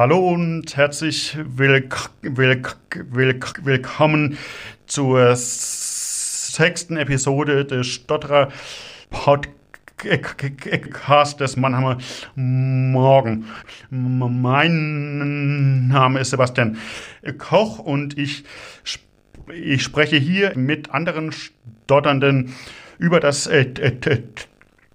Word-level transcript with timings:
Hallo 0.00 0.30
und 0.30 0.78
herzlich 0.78 1.36
willk 1.44 2.08
willk 2.22 2.78
willk 3.10 3.66
willkommen 3.66 4.38
zur 4.86 5.36
sechsten 5.36 6.96
Episode 6.96 7.66
des 7.66 7.86
Stotterer 7.86 8.48
Podcast 9.10 9.50
des 11.38 11.56
Mannheimer 11.58 11.98
Morgen. 12.34 13.44
Mein 13.90 15.88
Name 15.88 16.20
ist 16.20 16.30
Sebastian 16.30 16.78
Koch 17.36 17.78
und 17.78 18.16
ich, 18.16 18.44
ich 19.52 19.82
spreche 19.82 20.16
hier 20.16 20.56
mit 20.56 20.92
anderen 20.92 21.30
Stotternden 21.30 22.54
über 22.98 23.20
das 23.20 23.50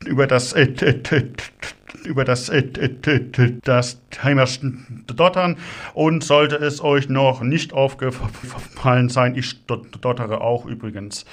über 0.03 0.25
das 0.25 0.55
über 2.03 2.25
das, 2.25 2.49
äh, 2.49 2.63
das 3.63 4.01
Thema 4.09 4.47
Stottern 4.47 5.57
und 5.93 6.23
sollte 6.23 6.55
es 6.55 6.83
euch 6.83 7.09
noch 7.09 7.41
nicht 7.41 7.73
aufgefallen 7.73 9.09
sein, 9.09 9.35
ich 9.35 9.49
stottere 9.49 10.41
auch 10.41 10.65
übrigens. 10.65 11.25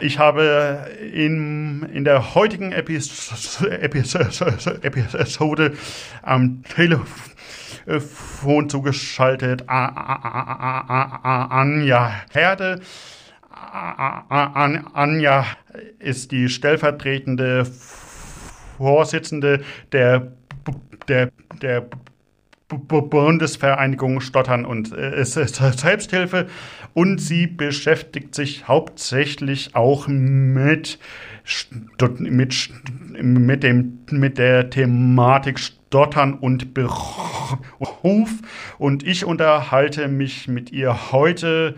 Ich 0.00 0.20
habe 0.20 0.86
in, 1.12 1.82
in 1.92 2.04
der 2.04 2.34
heutigen 2.34 2.70
Episode, 2.70 3.80
Episode 4.82 5.72
am 6.22 6.62
Telefon 6.62 8.68
zugeschaltet 8.68 9.64
Anja 9.66 10.12
Herde. 12.32 12.80
Anja 14.94 15.46
ist 15.98 16.30
die 16.30 16.48
stellvertretende 16.48 17.66
Vorsitzende 18.78 19.60
der, 19.92 20.32
der, 21.08 21.30
der 21.60 21.86
Bundesvereinigung 22.68 24.20
Stottern 24.20 24.64
und 24.64 24.96
äh, 24.96 25.24
Selbsthilfe. 25.24 26.46
Und 26.94 27.18
sie 27.18 27.46
beschäftigt 27.46 28.34
sich 28.34 28.68
hauptsächlich 28.68 29.74
auch 29.74 30.06
mit, 30.08 30.98
mit, 32.18 32.70
mit, 33.20 33.62
dem, 33.62 33.98
mit 34.10 34.38
der 34.38 34.70
Thematik 34.70 35.58
Stottern 35.58 36.34
und 36.34 36.74
Beruf. 36.74 38.30
Und 38.78 39.02
ich 39.02 39.24
unterhalte 39.24 40.08
mich 40.08 40.46
mit 40.48 40.70
ihr 40.70 41.12
heute 41.12 41.76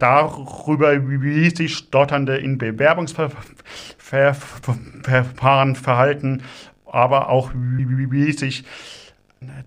darüber, 0.00 1.08
wie 1.08 1.54
sich 1.54 1.74
Stotternde 1.76 2.36
in 2.38 2.58
Bewerbungsverfahren 2.58 3.54
verhalten, 5.74 6.42
aber 6.86 7.28
auch 7.28 7.50
wie, 7.54 8.32
sich 8.32 8.64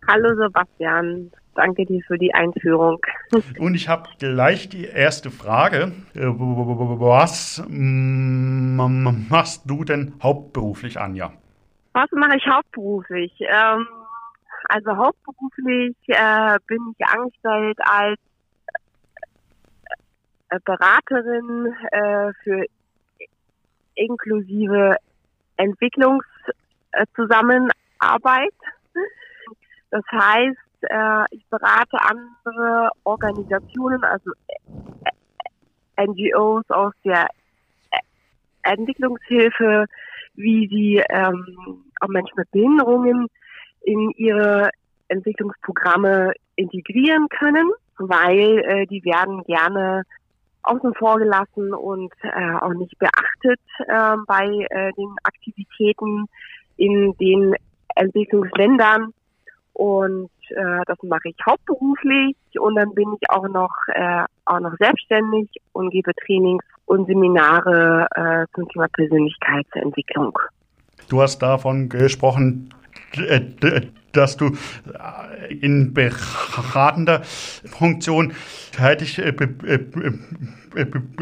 Hallo 0.08 0.34
Sebastian. 0.36 1.30
Danke 1.56 1.84
dir 1.86 2.02
für 2.06 2.18
die 2.18 2.34
Einführung. 2.34 2.98
Und 3.58 3.74
ich 3.74 3.88
habe 3.88 4.10
gleich 4.18 4.68
die 4.68 4.84
erste 4.84 5.30
Frage. 5.30 5.92
Äh, 6.14 6.26
was 6.26 7.64
machst 7.68 9.62
du 9.64 9.84
denn 9.84 10.12
hauptberuflich, 10.22 11.00
Anja? 11.00 11.32
Was 11.96 12.12
mache 12.12 12.36
ich 12.36 12.46
hauptberuflich? 12.46 13.32
Ähm, 13.40 13.88
also 14.68 14.96
hauptberuflich 14.98 15.96
äh, 16.08 16.58
bin 16.66 16.94
ich 16.94 17.06
angestellt 17.06 17.78
als 17.80 18.20
äh, 20.50 20.60
Beraterin 20.62 21.74
äh, 21.92 22.34
für 22.44 22.66
inklusive 23.94 24.96
Entwicklungszusammenarbeit. 25.56 28.52
Das 29.90 30.04
heißt, 30.12 30.82
äh, 30.82 31.24
ich 31.30 31.46
berate 31.48 31.98
andere 32.02 32.90
Organisationen, 33.04 34.04
also 34.04 34.32
NGOs 35.96 36.68
aus 36.68 36.92
der 37.06 37.26
Entwicklungshilfe, 38.64 39.86
wie 40.36 40.68
sie 40.68 41.02
ähm, 41.08 41.84
auch 42.00 42.08
Menschen 42.08 42.34
mit 42.36 42.50
Behinderungen 42.50 43.26
in 43.82 44.10
ihre 44.16 44.70
Entwicklungsprogramme 45.08 46.32
integrieren 46.56 47.28
können, 47.28 47.70
weil 47.98 48.58
äh, 48.58 48.86
die 48.86 49.04
werden 49.04 49.42
gerne 49.44 50.02
außen 50.62 50.94
vor 50.94 51.18
gelassen 51.18 51.72
und 51.72 52.12
äh, 52.22 52.54
auch 52.60 52.74
nicht 52.74 52.98
beachtet 52.98 53.60
äh, 53.86 54.16
bei 54.26 54.46
äh, 54.70 54.92
den 54.94 55.14
Aktivitäten 55.22 56.26
in 56.76 57.12
den 57.18 57.54
Entwicklungsländern. 57.94 59.12
Und 59.72 60.30
äh, 60.50 60.80
das 60.86 60.98
mache 61.02 61.28
ich 61.28 61.36
hauptberuflich 61.44 62.36
und 62.58 62.76
dann 62.76 62.94
bin 62.94 63.14
ich 63.20 63.30
auch 63.30 63.46
noch 63.48 63.74
äh, 63.88 64.24
auch 64.46 64.60
noch 64.60 64.74
selbstständig 64.78 65.50
und 65.72 65.90
gebe 65.90 66.12
Trainings 66.24 66.64
und 66.86 67.06
Seminare 67.06 68.06
äh, 68.14 68.46
zum 68.54 68.68
Thema 68.68 68.88
Persönlichkeitsentwicklung. 68.88 70.38
Du 71.08 71.20
hast 71.22 71.40
davon 71.40 71.88
gesprochen, 71.88 72.72
äh, 73.16 73.40
dass 74.12 74.36
du 74.36 74.52
in 75.48 75.92
beratender 75.94 77.22
Funktion 77.24 78.32
tätig 78.72 79.18
äh, 79.18 79.32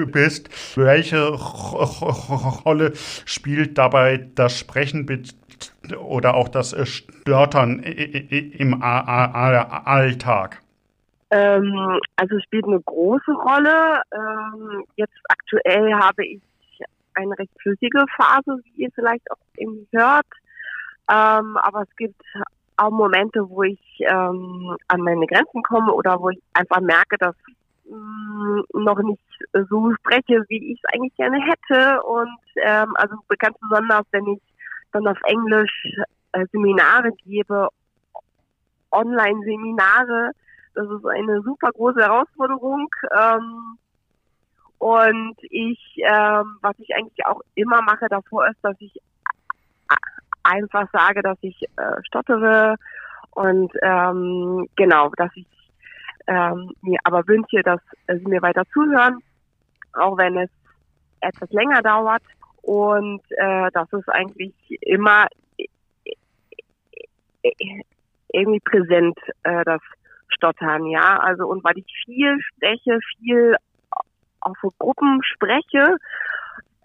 bist. 0.06 0.48
Welche 0.76 1.28
Rolle 1.28 2.92
spielt 3.24 3.76
dabei 3.78 4.28
das 4.34 4.58
Sprechen 4.58 5.06
oder 5.98 6.34
auch 6.34 6.48
das 6.48 6.72
äh, 6.72 6.86
Stottern 6.86 7.80
im 7.80 8.80
Alltag? 8.80 10.63
Ähm, 11.34 11.98
also 12.14 12.38
spielt 12.38 12.64
eine 12.64 12.80
große 12.80 13.32
Rolle. 13.32 14.02
Ähm, 14.12 14.84
jetzt 14.94 15.18
aktuell 15.28 15.92
habe 15.94 16.24
ich 16.24 16.40
eine 17.14 17.36
recht 17.36 17.50
flüssige 17.60 18.04
Phase, 18.16 18.60
wie 18.62 18.84
ihr 18.84 18.90
vielleicht 18.94 19.28
auch 19.32 19.38
eben 19.56 19.88
hört. 19.90 20.26
Ähm, 21.10 21.56
aber 21.56 21.82
es 21.82 21.96
gibt 21.96 22.22
auch 22.76 22.90
Momente, 22.90 23.48
wo 23.48 23.64
ich 23.64 23.80
ähm, 23.98 24.76
an 24.86 25.00
meine 25.00 25.26
Grenzen 25.26 25.62
komme 25.64 25.92
oder 25.92 26.20
wo 26.20 26.30
ich 26.30 26.40
einfach 26.52 26.80
merke, 26.80 27.16
dass 27.18 27.34
mh, 27.88 27.96
mm, 27.96 28.84
noch 28.84 28.98
nicht 29.00 29.20
so 29.52 29.92
spreche, 29.96 30.44
wie 30.48 30.72
ich 30.72 30.80
es 30.82 30.94
eigentlich 30.94 31.16
gerne 31.16 31.40
hätte. 31.40 32.00
Und 32.02 32.38
ähm, 32.62 32.94
also 32.94 33.16
ganz 33.40 33.56
besonders, 33.58 34.06
wenn 34.12 34.26
ich 34.28 34.42
dann 34.92 35.08
auf 35.08 35.18
Englisch 35.24 35.96
äh, 36.30 36.46
Seminare 36.52 37.10
gebe, 37.24 37.68
Online-Seminare. 38.92 40.30
Das 40.74 40.86
ist 40.88 41.06
eine 41.06 41.40
super 41.42 41.70
große 41.72 42.00
Herausforderung. 42.00 42.88
Ähm, 43.16 43.78
und 44.78 45.36
ich, 45.42 45.80
ähm, 45.98 46.58
was 46.60 46.78
ich 46.78 46.94
eigentlich 46.94 47.24
auch 47.26 47.40
immer 47.54 47.80
mache 47.82 48.06
davor 48.08 48.48
ist, 48.48 48.58
dass 48.62 48.76
ich 48.80 49.00
einfach 50.42 50.88
sage, 50.92 51.22
dass 51.22 51.38
ich 51.40 51.62
äh, 51.76 52.02
stottere 52.04 52.76
und 53.30 53.72
ähm, 53.82 54.68
genau, 54.76 55.10
dass 55.16 55.30
ich 55.34 55.46
ähm, 56.26 56.72
mir 56.82 56.98
aber 57.04 57.26
wünsche, 57.26 57.62
dass 57.62 57.80
sie 58.08 58.26
mir 58.26 58.42
weiter 58.42 58.64
zuhören, 58.72 59.18
auch 59.94 60.16
wenn 60.16 60.36
es 60.36 60.50
etwas 61.20 61.50
länger 61.50 61.82
dauert. 61.82 62.22
Und 62.62 63.22
äh, 63.30 63.70
das 63.72 63.92
ist 63.92 64.08
eigentlich 64.08 64.54
immer 64.82 65.26
irgendwie 68.32 68.60
präsent, 68.60 69.18
äh, 69.42 69.64
das 69.64 69.80
Stottern, 70.28 70.86
ja. 70.86 71.18
Also 71.18 71.46
und 71.46 71.64
weil 71.64 71.78
ich 71.78 71.86
viel 72.04 72.38
spreche, 72.40 72.98
viel 73.18 73.56
auch 74.40 74.54
für 74.60 74.68
Gruppen 74.78 75.20
spreche, 75.22 75.96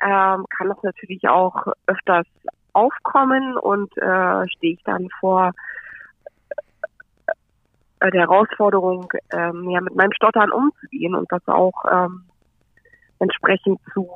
ähm, 0.02 0.46
kann 0.50 0.70
das 0.70 0.82
natürlich 0.84 1.28
auch 1.28 1.68
öfters 1.88 2.26
aufkommen 2.74 3.58
und 3.58 3.96
äh, 3.98 4.48
stehe 4.50 4.74
ich 4.74 4.84
dann 4.84 5.10
vor 5.20 5.52
äh, 8.00 8.12
der 8.12 8.22
Herausforderung, 8.22 9.12
ähm, 9.32 9.70
ja, 9.70 9.82
mit 9.82 9.96
meinem 9.96 10.14
Stottern 10.14 10.52
umzugehen 10.52 11.16
und 11.16 11.30
das 11.32 11.46
auch 11.48 11.84
ähm, 11.92 12.24
entsprechend 13.20 13.80
zu 13.94 14.10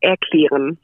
erklären. 0.00 0.78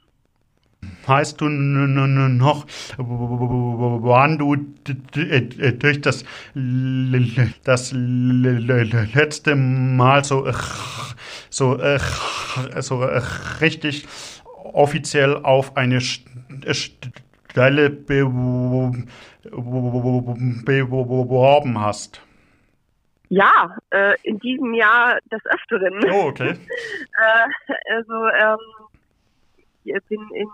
Weißt 1.05 1.39
du 1.41 1.49
noch, 1.49 2.65
wann 2.97 4.37
du 4.37 4.55
durch 4.55 6.01
das, 6.01 6.25
das 7.63 7.91
letzte 7.93 9.55
Mal 9.55 10.23
so, 10.23 10.51
so, 11.49 11.79
so 12.79 13.03
richtig 13.61 14.07
offiziell 14.73 15.37
auf 15.37 15.77
eine 15.77 16.01
Stelle 16.01 17.89
beworben 17.89 19.09
hast? 21.79 22.21
Ja, 23.29 23.77
äh, 23.89 24.15
in 24.23 24.39
diesem 24.39 24.73
Jahr 24.73 25.19
des 25.31 25.45
Öfteren. 25.45 25.99
Oh, 26.11 26.27
okay. 26.27 26.51
äh, 27.21 27.73
also 27.93 28.27
ähm, 28.27 28.57
bin 30.07 30.21
in 30.33 30.49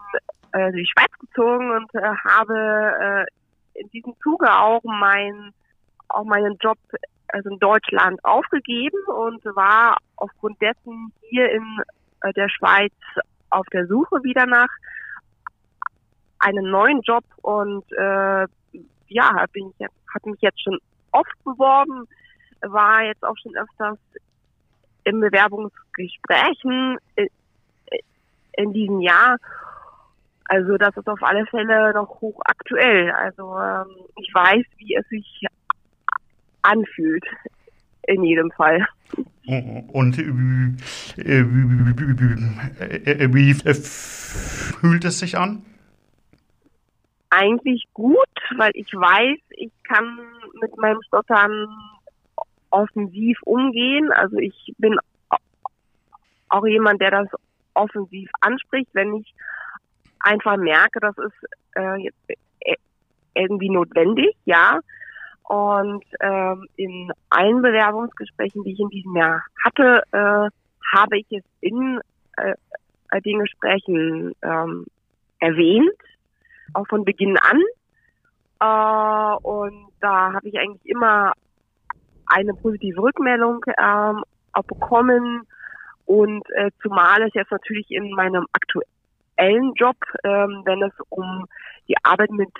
äh, 0.53 0.71
die 0.71 0.85
Schweiz 0.85 1.11
gezogen 1.19 1.71
und 1.71 1.93
äh, 1.95 2.15
habe 2.23 3.27
äh, 3.75 3.79
in 3.79 3.89
diesem 3.89 4.13
Zuge 4.21 4.51
auch 4.51 4.81
mein 4.83 5.53
auch 6.09 6.23
meinen 6.25 6.57
Job 6.57 6.77
also 7.29 7.49
in 7.49 7.59
Deutschland 7.59 8.23
aufgegeben 8.23 9.03
und 9.07 9.43
war 9.55 9.97
aufgrund 10.17 10.61
dessen 10.61 11.11
hier 11.29 11.51
in 11.51 11.79
äh, 12.21 12.31
der 12.33 12.49
Schweiz 12.49 12.93
auf 13.49 13.65
der 13.73 13.87
Suche 13.87 14.23
wieder 14.23 14.45
nach 14.45 14.69
einem 16.39 16.69
neuen 16.69 17.01
Job 17.01 17.23
und 17.41 17.85
äh, 17.93 18.45
ja, 19.07 19.33
habe 19.35 19.51
ich 19.55 19.87
hab 20.13 20.25
mich 20.25 20.41
jetzt 20.41 20.61
schon 20.61 20.79
oft 21.11 21.43
beworben, 21.43 22.07
war 22.61 23.03
jetzt 23.03 23.23
auch 23.23 23.37
schon 23.41 23.55
öfters 23.55 23.97
in 25.03 25.19
Bewerbungsgesprächen 25.19 26.97
in, 28.57 28.73
diesem 28.73 29.01
Jahr. 29.01 29.37
Also 30.45 30.77
das 30.77 30.95
ist 30.97 31.07
auf 31.07 31.21
alle 31.21 31.45
Fälle 31.47 31.93
noch 31.93 32.21
hochaktuell. 32.21 33.11
Also 33.11 33.57
ähm, 33.57 33.87
ich 34.17 34.33
weiß, 34.33 34.65
wie 34.77 34.95
es 34.95 35.07
sich 35.09 35.45
anfühlt. 36.61 37.25
In 38.05 38.23
jedem 38.23 38.51
Fall. 38.51 38.85
Und 39.45 40.19
äh, 40.19 40.25
wie 43.33 43.53
fühlt 43.53 45.05
es 45.05 45.19
sich 45.19 45.37
an? 45.37 45.65
Eigentlich 47.29 47.85
gut, 47.93 48.17
weil 48.57 48.71
ich 48.73 48.93
weiß, 48.93 49.39
ich 49.51 49.71
kann 49.83 50.19
mit 50.61 50.75
meinem 50.77 51.01
Stottern 51.07 51.67
offensiv 52.71 53.37
umgehen. 53.43 54.11
Also 54.11 54.37
ich 54.37 54.73
bin 54.77 54.97
auch 56.49 56.65
jemand, 56.65 57.01
der 57.01 57.11
das 57.11 57.27
offensiv 57.73 58.29
anspricht, 58.41 58.89
wenn 58.93 59.15
ich 59.15 59.33
einfach 60.19 60.57
merke, 60.57 60.99
das 60.99 61.17
ist 61.17 61.49
äh, 61.75 62.09
irgendwie 63.35 63.69
notwendig, 63.69 64.35
ja. 64.45 64.79
Und 65.43 66.05
ähm, 66.21 66.67
in 66.77 67.11
allen 67.29 67.61
Bewerbungsgesprächen, 67.61 68.63
die 68.63 68.73
ich 68.73 68.79
in 68.79 68.89
diesem 68.89 69.15
Jahr 69.15 69.43
hatte, 69.63 70.03
äh, 70.11 70.49
habe 70.95 71.17
ich 71.17 71.25
es 71.31 71.43
in 71.59 71.99
äh, 72.37 72.55
den 73.21 73.39
Gesprächen 73.39 74.33
ähm, 74.41 74.85
erwähnt, 75.39 75.91
auch 76.73 76.87
von 76.87 77.03
Beginn 77.03 77.37
an. 77.37 77.61
Äh, 78.59 79.35
und 79.43 79.89
da 79.99 80.33
habe 80.33 80.47
ich 80.47 80.57
eigentlich 80.57 80.85
immer 80.85 81.33
eine 82.27 82.53
positive 82.53 83.01
Rückmeldung 83.01 83.63
ähm, 83.77 84.23
bekommen. 84.67 85.45
Und 86.05 86.43
äh, 86.51 86.71
zumal 86.81 87.21
es 87.23 87.33
jetzt 87.33 87.51
natürlich 87.51 87.89
in 87.91 88.11
meinem 88.11 88.45
aktuellen 88.51 89.73
Job, 89.75 89.97
ähm, 90.23 90.61
wenn 90.65 90.83
es 90.83 90.93
um 91.09 91.45
die 91.87 91.95
Arbeit 92.03 92.31
mit 92.31 92.51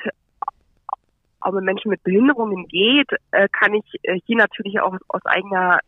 auch 1.42 1.52
mit 1.52 1.66
Menschen 1.66 1.90
mit 1.90 2.02
Behinderungen 2.04 2.68
geht, 2.68 3.10
äh, 3.32 3.50
kann 3.50 3.74
ich 3.74 3.86
äh, 4.04 4.20
hier 4.26 4.38
natürlich 4.38 4.80
auch 4.80 4.96
aus 5.10 5.26
eigener 5.26 5.80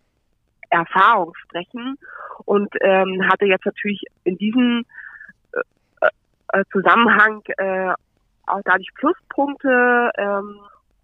Erfahrung 0.70 1.34
sprechen 1.36 1.98
und 2.44 2.74
ähm, 2.82 3.22
hatte 3.30 3.46
jetzt 3.46 3.66
natürlich 3.66 4.04
in 4.26 4.38
diesem 4.38 4.86
äh, 5.54 6.08
äh, 6.60 6.64
Zusammenhang 6.72 7.42
äh, 7.58 7.94
auch 8.48 8.62
dadurch 8.66 8.94
Pluspunkte, 8.96 10.12
ähm, 10.18 10.60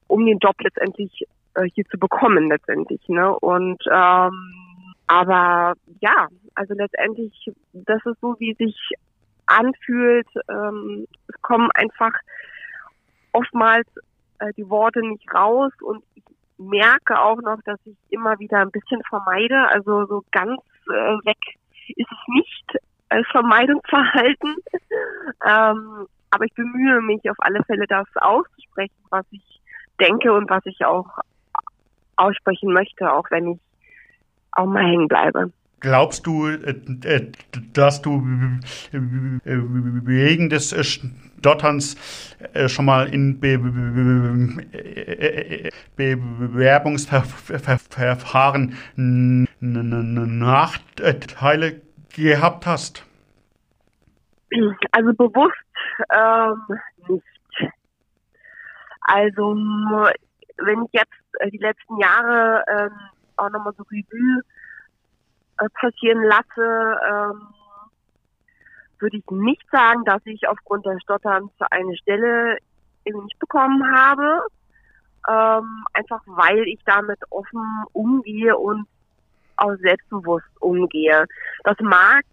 um 0.07 0.25
den 0.25 0.39
Job 0.39 0.55
letztendlich 0.59 1.25
äh, 1.55 1.67
hier 1.73 1.85
zu 1.85 1.97
bekommen 1.97 2.49
letztendlich. 2.49 3.01
Ne? 3.07 3.33
Und 3.39 3.81
ähm, 3.91 4.70
aber 5.11 5.73
ja, 5.99 6.29
also 6.55 6.73
letztendlich, 6.73 7.33
das 7.73 7.99
ist 8.05 8.21
so, 8.21 8.39
wie 8.39 8.53
sich 8.53 8.77
anfühlt. 9.45 10.27
Ähm, 10.47 11.05
es 11.27 11.41
kommen 11.41 11.69
einfach 11.73 12.13
oftmals 13.33 13.85
äh, 14.39 14.53
die 14.55 14.69
Worte 14.69 15.01
nicht 15.01 15.25
raus 15.33 15.73
und 15.81 16.01
ich 16.15 16.23
merke 16.57 17.19
auch 17.19 17.41
noch, 17.41 17.61
dass 17.65 17.77
ich 17.83 17.97
immer 18.09 18.39
wieder 18.39 18.59
ein 18.59 18.71
bisschen 18.71 19.01
vermeide. 19.09 19.67
Also 19.67 20.05
so 20.05 20.23
ganz 20.31 20.61
äh, 20.87 21.25
weg 21.25 21.59
ist 21.87 22.09
es 22.09 22.27
nicht 22.29 22.77
als 23.09 23.27
Vermeidungsverhalten. 23.31 24.55
ähm, 25.45 26.07
aber 26.29 26.45
ich 26.45 26.53
bemühe 26.53 27.01
mich 27.01 27.29
auf 27.29 27.37
alle 27.39 27.61
Fälle, 27.65 27.85
das 27.85 28.07
auszusprechen, 28.15 28.95
was 29.09 29.25
ich 29.31 29.59
denke 29.99 30.31
und 30.31 30.49
was 30.49 30.65
ich 30.65 30.85
auch 30.85 31.19
aussprechen 32.15 32.71
möchte, 32.71 33.11
auch 33.11 33.29
wenn 33.29 33.51
ich 33.51 33.59
auch 34.53 34.65
mal 34.65 34.83
hängen 34.83 35.07
bleibe. 35.07 35.51
Glaubst 35.81 36.25
du, 36.27 36.47
äh, 36.47 36.75
äh, 37.03 37.31
dass 37.73 38.01
du 38.03 38.23
äh, 38.91 38.93
wegen 38.93 40.49
des 40.49 40.75
Stotterns 41.39 42.37
schon 42.67 42.85
mal 42.85 43.11
in 43.11 43.39
Bewerbungsverfahren 45.95 48.75
Nachteile 50.37 51.81
gehabt 52.15 52.67
hast? 52.67 53.03
Also 54.91 55.13
bewusst 55.13 55.55
ähm, 56.13 56.61
nicht. 57.07 57.23
Also 59.01 59.55
wenn 59.55 60.83
ich 60.83 60.91
jetzt 60.93 61.11
die 61.51 61.57
letzten 61.57 61.97
Jahre 61.97 62.63
ähm, 62.67 62.91
auch 63.37 63.49
nochmal 63.49 63.73
so 63.77 63.83
Revue 63.83 64.41
äh, 65.59 65.67
passieren 65.79 66.23
lasse, 66.23 66.99
ähm, 67.09 67.47
würde 68.99 69.17
ich 69.17 69.25
nicht 69.31 69.65
sagen, 69.71 70.03
dass 70.05 70.21
ich 70.25 70.47
aufgrund 70.47 70.85
des 70.85 71.01
Stotterns 71.01 71.51
eine 71.71 71.97
Stelle 71.97 72.57
eben 73.05 73.23
nicht 73.23 73.39
bekommen 73.39 73.83
habe. 73.95 74.43
Ähm, 75.27 75.83
einfach 75.93 76.21
weil 76.25 76.67
ich 76.67 76.79
damit 76.85 77.19
offen 77.29 77.83
umgehe 77.93 78.57
und 78.57 78.87
auch 79.57 79.75
selbstbewusst 79.75 80.49
umgehe. 80.59 81.25
Das 81.63 81.77
mag 81.79 82.23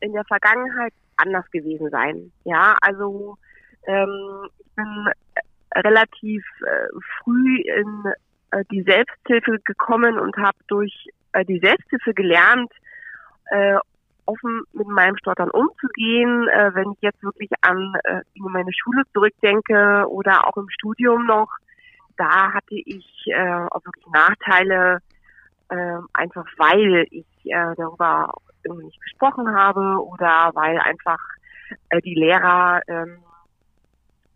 in 0.00 0.12
der 0.12 0.24
Vergangenheit 0.24 0.92
anders 1.16 1.50
gewesen 1.50 1.88
sein. 1.90 2.30
Ja, 2.44 2.76
also 2.82 3.38
ähm, 3.86 4.48
ich 4.58 4.70
bin 4.74 5.08
relativ 5.74 6.44
äh, 6.62 6.88
früh 7.22 7.60
in 7.60 8.12
äh, 8.50 8.64
die 8.70 8.82
Selbsthilfe 8.82 9.58
gekommen 9.64 10.18
und 10.18 10.36
habe 10.36 10.58
durch 10.68 11.08
äh, 11.32 11.44
die 11.44 11.58
Selbsthilfe 11.58 12.14
gelernt, 12.14 12.72
äh, 13.50 13.76
offen 14.26 14.62
mit 14.72 14.88
meinem 14.88 15.16
Stottern 15.16 15.50
umzugehen. 15.50 16.48
Äh, 16.48 16.74
wenn 16.74 16.92
ich 16.92 17.00
jetzt 17.00 17.22
wirklich 17.22 17.50
an 17.60 17.94
äh, 18.04 18.20
meine 18.34 18.72
Schule 18.72 19.02
zurückdenke 19.12 20.06
oder 20.08 20.46
auch 20.46 20.56
im 20.56 20.68
Studium 20.70 21.26
noch, 21.26 21.48
da 22.16 22.52
hatte 22.52 22.74
ich 22.74 23.06
äh, 23.26 23.66
auch 23.70 23.84
wirklich 23.84 24.06
Nachteile, 24.12 24.98
äh, 25.68 25.98
einfach 26.12 26.46
weil 26.56 27.06
ich 27.10 27.26
äh, 27.44 27.74
darüber 27.76 28.32
irgendwie 28.64 28.86
nicht 28.86 29.00
gesprochen 29.00 29.54
habe 29.54 30.04
oder 30.04 30.50
weil 30.54 30.78
einfach 30.78 31.20
äh, 31.90 32.00
die 32.00 32.14
Lehrer 32.14 32.80
äh, 32.86 33.06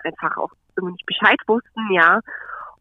einfach 0.04 0.36
auch 0.36 0.52
irgendwie 0.76 0.92
nicht 0.92 1.06
Bescheid 1.06 1.38
wussten, 1.46 1.92
ja. 1.92 2.20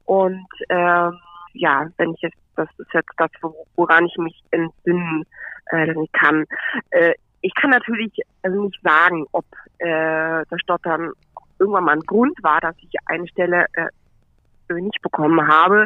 Und 0.09 0.47
äh, 0.69 1.11
ja, 1.53 1.87
wenn 1.97 2.15
ich 2.15 2.21
jetzt 2.21 2.37
das 2.55 2.67
ist 2.79 2.91
jetzt 2.93 3.11
das, 3.17 3.29
woran 3.75 4.07
ich 4.07 4.17
mich 4.17 4.43
entsinnen 4.49 5.23
äh, 5.67 5.93
kann. 6.13 6.45
Äh, 6.89 7.13
ich 7.41 7.53
kann 7.53 7.69
natürlich 7.69 8.11
also 8.41 8.63
nicht 8.63 8.81
sagen, 8.81 9.27
ob 9.31 9.45
äh, 9.77 10.43
das 10.49 10.59
Stottern 10.61 11.11
irgendwann 11.59 11.83
mal 11.85 11.93
ein 11.93 12.01
Grund 12.01 12.35
war, 12.41 12.59
dass 12.59 12.75
ich 12.79 12.89
eine 13.05 13.27
Stelle 13.27 13.67
äh, 13.73 14.73
nicht 14.73 14.99
bekommen 15.03 15.47
habe, 15.47 15.85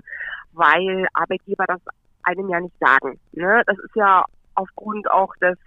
weil 0.53 1.06
Arbeitgeber 1.13 1.65
das 1.68 1.82
einem 2.24 2.50
ja 2.50 2.62
nicht 2.62 2.80
sagen. 2.80 3.20
Ne? 3.34 3.62
Das 3.68 3.77
ist 3.77 3.96
ja 3.96 4.24
aufgrund 4.56 5.12
auch 5.12 5.36
des 5.36 5.58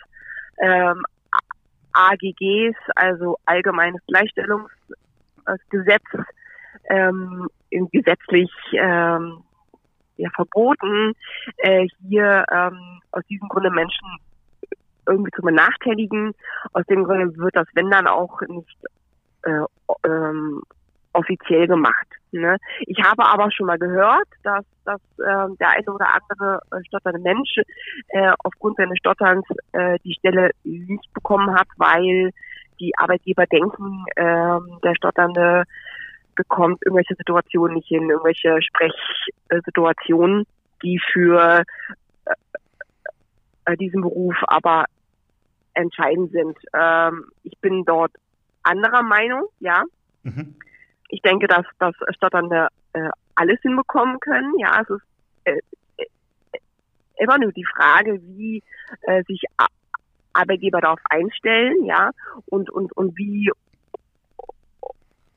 ähm, 0.59 1.05
AGGs, 1.93 2.77
also 2.95 3.37
Allgemeines 3.45 4.01
Gleichstellungsgesetz, 4.07 6.07
ähm, 6.89 7.49
gesetzlich 7.71 8.51
ähm, 8.73 9.43
ja 10.17 10.31
verboten, 10.35 11.13
äh, 11.59 11.87
hier 12.01 12.45
ähm, 12.51 13.01
aus 13.13 13.25
diesem 13.29 13.49
Grunde 13.49 13.71
Menschen 13.71 14.07
irgendwie 15.07 15.31
zu 15.33 15.43
benachteiligen. 15.43 16.33
Aus 16.73 16.85
dem 16.87 17.05
Grunde 17.05 17.37
wird 17.37 17.57
das, 17.57 17.69
wenn 17.75 17.91
dann 17.91 18.07
auch 18.07 18.41
nicht 18.43 18.79
äh, 19.43 19.65
ähm, 20.05 20.63
offiziell 21.13 21.67
gemacht. 21.67 22.07
Ne? 22.33 22.59
Ich 22.81 22.99
habe 23.03 23.25
aber 23.25 23.51
schon 23.51 23.67
mal 23.67 23.79
gehört, 23.79 24.29
dass, 24.43 24.65
dass 24.85 25.01
äh, 25.19 25.57
der 25.59 25.71
eine 25.71 25.93
oder 25.93 26.09
andere 26.15 26.61
äh, 26.71 26.85
stotternde 26.87 27.21
Mensch 27.21 27.57
äh, 28.09 28.33
aufgrund 28.45 28.77
seines 28.77 28.99
Stotterns 28.99 29.47
äh, 29.73 29.99
die 30.05 30.15
Stelle 30.15 30.51
nicht 30.65 31.13
bekommen 31.15 31.55
hat, 31.55 31.69
weil 31.77 32.31
die 32.79 32.93
Arbeitgeber 32.99 33.47
denken, 33.47 34.05
äh, 34.17 34.59
der 34.85 34.95
Stotternde 34.97 35.65
bekommt 36.37 36.83
irgendwelche 36.85 37.17
Situationen 37.17 37.77
nicht 37.77 37.89
hin, 37.89 38.09
irgendwelche 38.09 38.59
Sprechsituationen, 38.63 40.47
die 40.83 41.01
für 41.13 41.65
äh, 43.65 43.77
diesen 43.77 44.03
Beruf 44.03 44.37
aber 44.47 44.85
entscheidend 45.75 46.33
sind. 46.33 46.57
Ähm, 46.73 47.27
ich 47.43 47.59
bin 47.61 47.85
dort 47.85 48.13
anderer 48.63 49.03
Meinung, 49.03 49.49
ja. 49.61 49.85
Mhm. 50.23 50.57
Ich 51.09 51.23
denke, 51.23 51.47
dass, 51.47 51.65
dass 51.79 51.95
Stotternde 52.17 52.69
äh, 52.93 53.11
alles 53.35 53.61
hinbekommen 53.63 54.19
können. 54.21 54.59
Ja, 54.59 54.81
es 54.83 54.91
ist 54.91 55.03
äh, 55.45 55.61
äh, 55.99 56.07
immer 57.17 57.39
nur 57.39 57.53
die 57.53 57.65
Frage, 57.65 58.21
wie 58.23 58.63
äh, 59.03 59.23
sich 59.25 59.43
Arbeitgeber 60.33 60.81
darauf 60.81 61.01
einstellen, 61.05 61.85
ja, 61.85 62.11
und, 62.47 62.71
und, 62.71 62.93
und 62.97 63.17
wie 63.17 63.51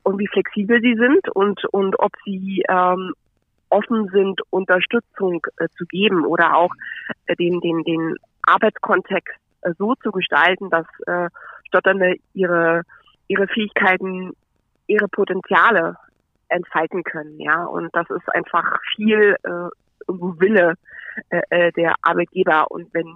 und 0.09 0.17
wie 0.17 0.27
flexibel 0.27 0.81
sie 0.81 0.95
sind 0.95 1.29
und, 1.29 1.63
und 1.65 1.99
ob 1.99 2.11
sie 2.25 2.63
ähm, 2.67 3.13
offen 3.69 4.09
sind, 4.09 4.41
Unterstützung 4.49 5.45
äh, 5.57 5.67
zu 5.77 5.85
geben 5.85 6.25
oder 6.25 6.55
auch 6.55 6.71
äh, 7.27 7.35
den, 7.35 7.59
den, 7.61 7.83
den 7.83 8.15
Arbeitskontext 8.41 9.35
äh, 9.61 9.73
so 9.77 9.93
zu 10.01 10.11
gestalten, 10.11 10.71
dass 10.71 10.87
äh, 11.05 11.29
Stotternde 11.67 12.15
ihre, 12.33 12.81
ihre 13.27 13.47
Fähigkeiten, 13.47 14.31
ihre 14.87 15.07
Potenziale 15.07 15.95
entfalten 16.47 17.03
können, 17.03 17.39
ja. 17.39 17.65
Und 17.65 17.95
das 17.95 18.09
ist 18.09 18.33
einfach 18.33 18.79
viel 18.95 19.35
äh, 19.43 19.69
Wille 20.07 20.73
äh, 21.29 21.41
äh, 21.51 21.71
der 21.73 21.93
Arbeitgeber. 22.01 22.71
Und 22.71 22.91
wenn 22.95 23.15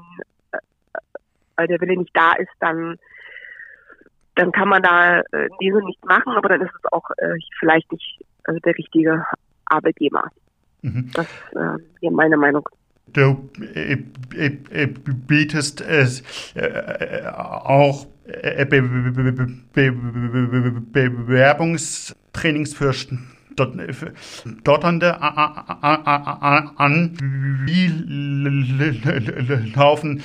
äh, 1.57 1.67
der 1.67 1.81
Wille 1.81 1.97
nicht 1.97 2.15
da 2.15 2.33
ist, 2.33 2.53
dann 2.59 2.99
dann 4.35 4.51
kann 4.51 4.69
man 4.69 4.81
da 4.81 5.19
äh, 5.19 5.49
diese 5.61 5.77
nicht 5.85 6.03
machen, 6.05 6.33
aber 6.35 6.49
dann 6.49 6.61
ist 6.61 6.73
es 6.75 6.91
auch 6.91 7.07
äh, 7.17 7.35
vielleicht 7.59 7.91
nicht 7.91 8.25
also 8.45 8.59
der 8.59 8.75
richtige 8.77 9.25
Arbeitgeber. 9.65 10.29
Mhm. 10.81 11.11
Das 11.13 11.25
ist 11.25 11.55
äh, 11.55 11.77
ja 12.01 12.11
meine 12.11 12.37
Meinung. 12.37 12.67
Du 13.07 13.49
äh, 13.75 13.97
äh, 14.35 14.57
äh 14.71 14.87
bietest 14.87 15.81
es 15.81 16.23
äh, 16.55 17.27
auch 17.27 18.07
äh, 18.25 18.65
Be 18.65 18.81
Be 18.81 19.11
Be 19.73 19.91
Bewerbungstrainings 21.09 22.73
für 22.73 22.93
Stotternde 22.93 25.21
an. 25.21 27.17
Wie 27.65 27.87
laufen 29.75 30.23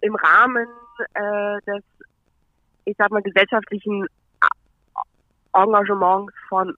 im 0.00 0.14
Rahmen 0.14 0.66
äh, 1.14 1.60
des, 1.66 1.82
ich 2.84 2.96
sag 2.96 3.10
mal, 3.10 3.22
gesellschaftlichen 3.22 4.06
Engagements 5.52 6.32
von 6.48 6.74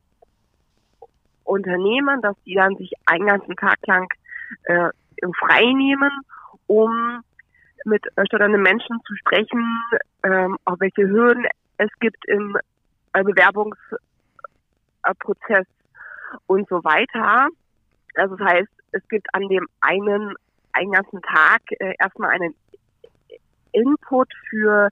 Unternehmen, 1.45 2.21
dass 2.23 2.37
die 2.45 2.55
dann 2.55 2.77
sich 2.77 2.93
einen 3.07 3.27
ganzen 3.27 3.57
Tag 3.57 3.79
lang 3.87 4.09
äh, 4.65 4.91
frei 5.39 5.73
nehmen, 5.73 6.11
um 6.67 7.23
mit 7.85 8.05
stotternden 8.27 8.63
Menschen 8.63 9.01
zu 9.07 9.15
sprechen, 9.17 9.81
ähm, 10.23 10.59
auch 10.65 10.79
welche 10.79 11.09
Hürden 11.09 11.47
es 11.79 11.91
gibt 12.01 12.27
im 12.27 12.57
äh, 13.13 13.25
Bewerbungsprozess 15.09 15.67
und 16.47 16.69
so 16.69 16.83
weiter. 16.85 17.49
Also 18.17 18.37
das 18.37 18.47
heißt, 18.47 18.69
es 18.93 19.09
gibt 19.09 19.27
an 19.33 19.49
dem 19.49 19.67
einen, 19.81 20.35
einen 20.73 20.93
ganzen 20.93 21.23
Tag 21.23 21.61
äh, 21.79 21.95
erstmal 21.99 22.31
einen 22.31 22.55
Input 23.73 24.29
für 24.49 24.91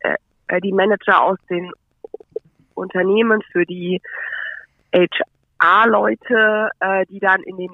äh, 0.00 0.60
die 0.60 0.72
Manager 0.72 1.22
aus 1.22 1.38
den 1.50 1.70
Unternehmen, 2.74 3.42
für 3.52 3.64
die 3.64 4.00
HR-Leute, 4.92 6.70
äh, 6.80 7.06
die 7.06 7.20
dann 7.20 7.42
in 7.42 7.56
den 7.56 7.70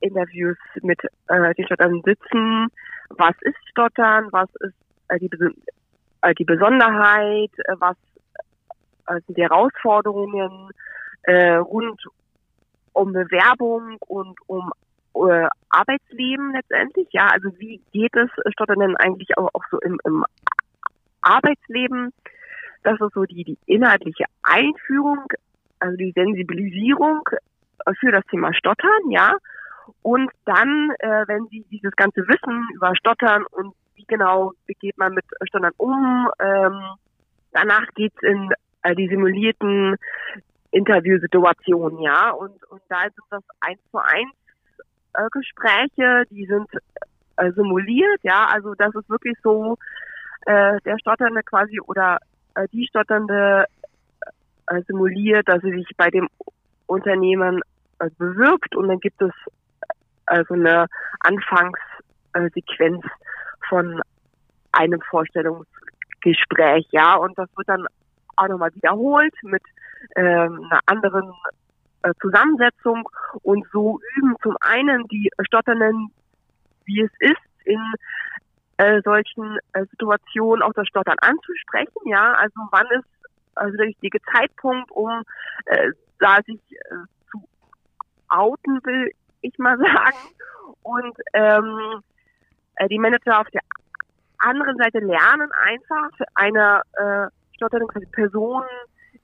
Interviews 0.00 0.56
mit 0.82 1.00
äh, 1.28 1.54
den 1.54 1.66
Stottern 1.66 2.02
sitzen. 2.04 2.68
Was 3.10 3.34
ist 3.40 3.56
Stottern? 3.70 4.28
Was 4.30 4.48
ist 4.60 4.74
äh, 5.08 5.18
die, 5.18 5.30
äh, 6.22 6.34
die 6.34 6.44
Besonderheit? 6.44 7.50
Äh, 7.64 7.74
was 7.78 7.96
äh, 9.08 9.20
sind 9.26 9.36
die 9.36 9.42
Herausforderungen 9.42 10.70
äh, 11.26 11.56
rund 11.56 12.00
um 12.92 13.12
Bewerbung 13.12 13.98
und 14.06 14.38
um 14.46 14.72
äh, 15.14 15.48
Arbeitsleben 15.70 16.52
letztendlich? 16.52 17.08
Ja, 17.10 17.28
also 17.28 17.50
wie 17.58 17.80
geht 17.92 18.14
es 18.16 18.30
Stotternden 18.52 18.96
eigentlich 18.96 19.36
auch, 19.36 19.50
auch 19.52 19.64
so 19.70 19.78
im, 19.80 19.98
im 20.04 20.24
Arbeitsleben? 21.20 22.12
Das 22.82 23.00
ist 23.00 23.14
so 23.14 23.24
die, 23.24 23.44
die 23.44 23.58
inhaltliche 23.66 24.24
Einführung, 24.42 25.24
also 25.80 25.96
die 25.96 26.12
Sensibilisierung 26.12 27.22
für 28.00 28.12
das 28.12 28.24
Thema 28.26 28.54
Stottern, 28.54 29.10
ja. 29.10 29.36
Und 30.02 30.30
dann, 30.44 30.90
äh, 30.98 31.24
wenn 31.26 31.46
Sie 31.48 31.64
dieses 31.70 31.94
ganze 31.96 32.26
Wissen 32.28 32.68
über 32.74 32.94
Stottern 32.96 33.44
und 33.52 33.74
wie 33.94 34.04
genau 34.06 34.52
geht 34.80 34.98
man 34.98 35.14
mit 35.14 35.24
Stottern 35.48 35.72
um, 35.76 36.28
ähm, 36.40 36.80
danach 37.52 37.86
geht's 37.94 38.20
in 38.22 38.50
äh, 38.82 38.94
die 38.94 39.08
simulierten 39.08 39.96
Interviewsituationen, 40.76 42.00
ja. 42.00 42.30
Und, 42.30 42.62
und 42.70 42.82
da 42.88 43.02
sind 43.02 43.24
das 43.30 43.42
eins 43.60 43.80
zu 43.90 43.98
eins 43.98 44.32
äh, 45.14 45.26
Gespräche, 45.30 46.24
die 46.30 46.46
sind 46.46 46.68
äh, 47.36 47.50
simuliert, 47.52 48.20
ja. 48.22 48.46
Also 48.52 48.74
das 48.74 48.94
ist 48.94 49.08
wirklich 49.08 49.36
so, 49.42 49.76
äh, 50.46 50.78
der 50.84 50.98
Stotternde 50.98 51.42
quasi 51.42 51.80
oder 51.80 52.18
äh, 52.54 52.68
die 52.72 52.86
Stotternde 52.86 53.66
äh, 54.66 54.82
simuliert, 54.86 55.48
dass 55.48 55.62
sie 55.62 55.72
sich 55.72 55.88
bei 55.96 56.10
dem 56.10 56.28
Unternehmen 56.86 57.62
äh, 57.98 58.10
bewirbt 58.18 58.76
und 58.76 58.88
dann 58.88 59.00
gibt 59.00 59.20
es 59.22 59.32
also 60.26 60.54
eine 60.54 60.86
Anfangssequenz 61.20 63.04
von 63.68 64.00
einem 64.72 65.00
Vorstellungsgespräch, 65.00 66.86
ja, 66.90 67.14
und 67.14 67.38
das 67.38 67.48
wird 67.56 67.68
dann 67.68 67.86
auch 68.36 68.48
nochmal 68.48 68.74
wiederholt 68.74 69.34
mit 69.42 69.62
ähm, 70.14 70.64
einer 70.70 70.80
anderen 70.86 71.32
äh, 72.02 72.12
Zusammensetzung 72.20 73.08
und 73.42 73.66
so 73.72 74.00
üben 74.16 74.36
zum 74.42 74.56
einen 74.60 75.06
die 75.08 75.30
Stotternden, 75.46 76.10
wie 76.84 77.02
es 77.02 77.10
ist, 77.18 77.66
in 77.66 77.80
äh, 78.76 79.00
solchen 79.02 79.58
äh, 79.72 79.84
Situationen 79.90 80.62
auch 80.62 80.72
das 80.74 80.86
Stottern 80.86 81.16
anzusprechen, 81.20 82.00
ja, 82.04 82.32
also 82.34 82.60
wann 82.70 82.86
ist 82.90 83.08
also 83.56 83.76
der 83.76 83.86
richtige 83.86 84.20
Zeitpunkt, 84.32 84.90
um 84.90 85.22
äh, 85.64 85.90
da 86.18 86.36
sich 86.46 86.60
äh, 86.70 86.94
zu 87.30 87.42
outen 88.28 88.84
will 88.84 89.10
ich 89.40 89.58
mal 89.58 89.78
sagen. 89.78 90.16
Und 90.82 91.16
ähm, 91.32 92.02
äh, 92.76 92.88
die 92.88 92.98
Manager 92.98 93.40
auf 93.40 93.48
der 93.48 93.62
anderen 94.38 94.76
Seite 94.76 94.98
lernen 94.98 95.50
einfach 95.64 96.10
eine 96.34 96.82
äh, 96.92 97.26
stotternde 97.56 98.06
Person 98.12 98.62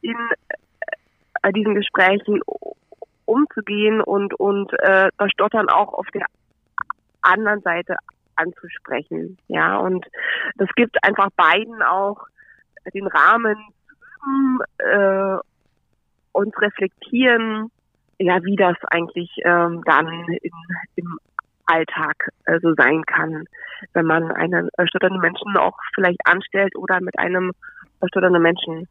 in 0.00 0.16
äh, 1.42 1.52
diesen 1.52 1.74
Gesprächen 1.74 2.40
umzugehen 3.24 4.00
und 4.00 4.34
und 4.34 4.72
äh, 4.80 5.10
das 5.16 5.30
Stottern 5.30 5.68
auch 5.68 5.94
auf 5.94 6.06
der 6.12 6.26
anderen 7.22 7.60
Seite 7.62 7.96
anzusprechen. 8.36 9.38
Ja, 9.48 9.76
und 9.76 10.06
das 10.56 10.68
gibt 10.74 10.96
einfach 11.04 11.28
beiden 11.36 11.82
auch 11.82 12.26
den 12.92 13.06
Rahmen 13.06 13.56
äh, 14.78 15.36
und 16.32 16.60
reflektieren, 16.60 17.70
ja, 18.18 18.42
wie 18.42 18.56
das 18.56 18.76
eigentlich 18.90 19.30
ähm, 19.44 19.82
dann 19.84 20.08
in, 20.08 20.52
im 20.96 21.18
Alltag 21.66 22.30
äh, 22.44 22.58
so 22.60 22.74
sein 22.74 23.04
kann, 23.06 23.46
wenn 23.92 24.06
man 24.06 24.30
einen 24.32 24.68
äh, 24.76 24.86
stotternden 24.86 25.20
Menschen 25.20 25.56
auch 25.56 25.76
vielleicht 25.94 26.20
anstellt 26.24 26.76
oder 26.76 27.00
mit 27.00 27.18
einem 27.18 27.52
äh, 28.00 28.06
stotternden 28.08 28.42
Menschen 28.42 28.88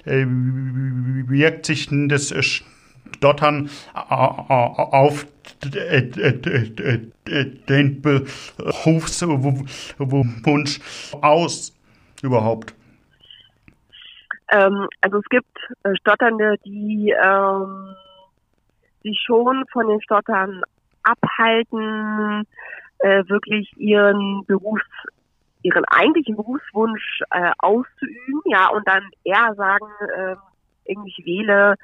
äh, 0.06 0.25
wirkt 0.28 1.66
sich 1.66 1.88
denn 1.88 2.10
das 2.10 2.32
Stottern 3.15 3.70
auf 3.93 5.25
den 7.24 8.01
Berufswunsch 9.98 10.79
aus 11.22 11.74
überhaupt? 12.22 12.74
Ähm, 14.51 14.88
also 15.01 15.17
es 15.17 15.25
gibt 15.29 15.58
Stotternde, 16.00 16.58
die 16.65 17.12
ähm, 17.12 17.96
sich 19.03 19.22
schon 19.25 19.63
von 19.72 19.88
den 19.88 20.01
Stottern 20.01 20.62
abhalten, 21.03 22.48
äh, 23.00 23.24
wirklich 23.27 23.72
ihren 23.77 24.46
Berufs, 24.46 24.86
ihren 25.62 25.84
eigentlichen 25.86 26.36
Berufswunsch 26.36 27.22
äh, 27.32 27.51
auszuüben, 27.58 28.41
ja, 28.46 28.70
und 28.70 28.88
dann 28.88 29.09
eher 29.24 29.53
sagen, 29.55 29.88
äh, 30.16 30.35
irgendwie 30.85 31.25
wähle 31.25 31.75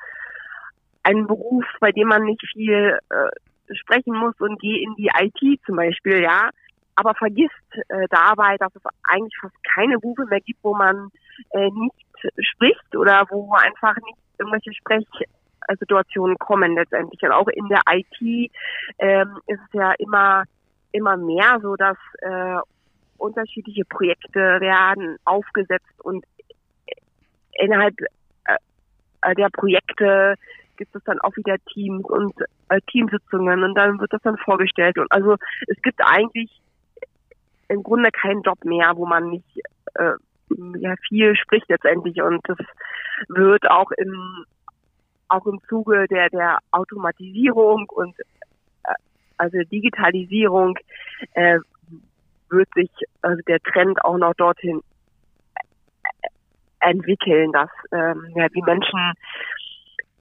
einen 1.03 1.27
Beruf, 1.27 1.65
bei 1.79 1.91
dem 1.91 2.07
man 2.07 2.23
nicht 2.23 2.41
viel 2.51 2.97
äh, 3.09 3.75
sprechen 3.75 4.15
muss 4.15 4.35
und 4.39 4.59
gehe 4.59 4.81
in 4.81 4.95
die 4.95 5.09
IT 5.19 5.62
zum 5.65 5.75
Beispiel, 5.75 6.21
ja, 6.21 6.49
aber 6.95 7.13
vergisst 7.15 7.53
äh, 7.88 8.07
dabei, 8.09 8.57
dass 8.57 8.75
es 8.75 8.81
eigentlich 9.03 9.38
fast 9.39 9.55
keine 9.63 9.97
Berufe 9.99 10.25
mehr 10.25 10.41
gibt, 10.41 10.59
wo 10.63 10.75
man 10.75 11.09
äh, 11.51 11.69
nicht 11.69 12.45
spricht 12.53 12.95
oder 12.95 13.25
wo 13.29 13.53
einfach 13.53 13.95
nicht 13.95 14.17
irgendwelche 14.38 14.73
Sprechsituationen 14.73 16.38
kommen 16.38 16.75
letztendlich. 16.75 17.21
Und 17.21 17.31
auch 17.31 17.47
in 17.47 17.69
der 17.69 17.81
IT 17.89 18.51
ähm, 18.99 19.39
ist 19.47 19.59
es 19.67 19.73
ja 19.73 19.93
immer 19.99 20.43
immer 20.91 21.17
mehr 21.17 21.59
so, 21.62 21.75
dass 21.75 21.97
äh, 22.21 22.57
unterschiedliche 23.17 23.85
Projekte 23.85 24.39
werden 24.39 25.17
aufgesetzt 25.25 26.01
und 26.03 26.25
innerhalb 27.53 27.95
äh, 29.21 29.35
der 29.35 29.49
Projekte 29.49 30.35
gibt 30.80 30.96
es 30.96 31.04
dann 31.04 31.20
auch 31.20 31.36
wieder 31.36 31.58
Teams 31.74 32.06
und 32.06 32.34
äh, 32.70 32.80
Teamsitzungen 32.89 33.63
und 33.63 33.76
dann 33.76 34.00
wird 34.00 34.13
das 34.13 34.22
dann 34.24 34.38
vorgestellt. 34.38 34.98
Und 34.98 35.12
also 35.12 35.36
es 35.68 35.80
gibt 35.84 36.00
eigentlich 36.04 36.50
im 37.68 37.84
Grunde 37.84 38.10
keinen 38.12 38.42
Job 38.42 38.63
mehr, 38.63 38.94
wo 38.96 39.06
man 39.06 39.30
nicht 39.30 39.62
äh, 39.96 40.13
ja 40.80 40.96
viel 41.08 41.36
spricht 41.36 41.70
letztendlich. 41.70 42.22
Und 42.22 42.42
das 42.48 42.58
wird 43.28 43.70
auch 43.70 43.92
im 43.92 44.46
auch 45.28 45.46
im 45.46 45.60
Zuge 45.68 46.08
der 46.08 46.30
der 46.30 46.58
Automatisierung 46.72 47.88
und 47.89 48.15
also 49.38 49.58
Digitalisierung 49.72 50.78
äh, 51.34 51.60
wird 52.50 52.70
sich 52.74 52.89
also 53.22 53.42
der 53.48 53.60
Trend 53.60 54.04
auch 54.04 54.18
noch 54.18 54.34
dorthin 54.36 54.82
entwickeln, 56.80 57.52
dass 57.52 57.70
ähm, 57.92 58.32
ja, 58.36 58.48
die 58.50 58.62
Menschen 58.62 59.13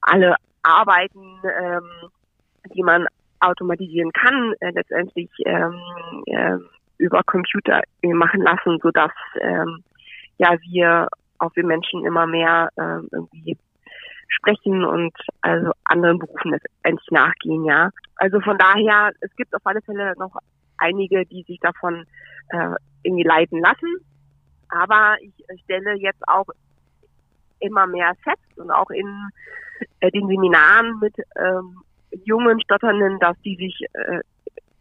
alle 0.01 0.35
Arbeiten, 0.63 1.39
ähm, 1.43 2.09
die 2.73 2.83
man 2.83 3.07
automatisieren 3.39 4.11
kann, 4.11 4.53
äh, 4.59 4.71
letztendlich 4.71 5.29
ähm, 5.45 5.79
äh, 6.25 6.57
über 6.97 7.21
Computer 7.23 7.81
machen 8.03 8.41
lassen, 8.41 8.79
so 8.83 8.91
dass 8.91 9.11
ähm, 9.39 9.83
ja 10.37 10.55
wir 10.69 11.07
auch 11.39 11.55
wir 11.55 11.65
Menschen 11.65 12.05
immer 12.05 12.27
mehr 12.27 12.69
äh, 12.75 12.99
irgendwie 13.11 13.57
sprechen 14.27 14.83
und 14.83 15.13
also 15.41 15.71
anderen 15.85 16.19
Berufen 16.19 16.51
letztendlich 16.51 17.11
nachgehen, 17.11 17.65
ja. 17.65 17.89
Also 18.17 18.39
von 18.41 18.57
daher, 18.57 19.11
es 19.21 19.33
gibt 19.35 19.55
auf 19.55 19.65
alle 19.65 19.81
Fälle 19.81 20.13
noch 20.17 20.35
einige, 20.77 21.25
die 21.25 21.43
sich 21.43 21.59
davon 21.59 22.05
äh, 22.49 22.75
irgendwie 23.03 23.23
leiten 23.23 23.59
lassen. 23.59 23.97
Aber 24.69 25.15
ich 25.21 25.63
stelle 25.63 25.95
jetzt 25.95 26.21
auch 26.27 26.45
immer 27.59 27.87
mehr 27.87 28.13
fest 28.23 28.57
und 28.57 28.71
auch 28.71 28.89
in 28.91 29.29
äh, 29.99 30.11
den 30.11 30.27
Seminaren 30.27 30.99
mit 30.99 31.15
ähm, 31.37 31.81
jungen 32.25 32.61
Stotternden, 32.61 33.19
dass 33.19 33.37
die 33.41 33.55
sich 33.55 33.85
äh, 33.93 34.21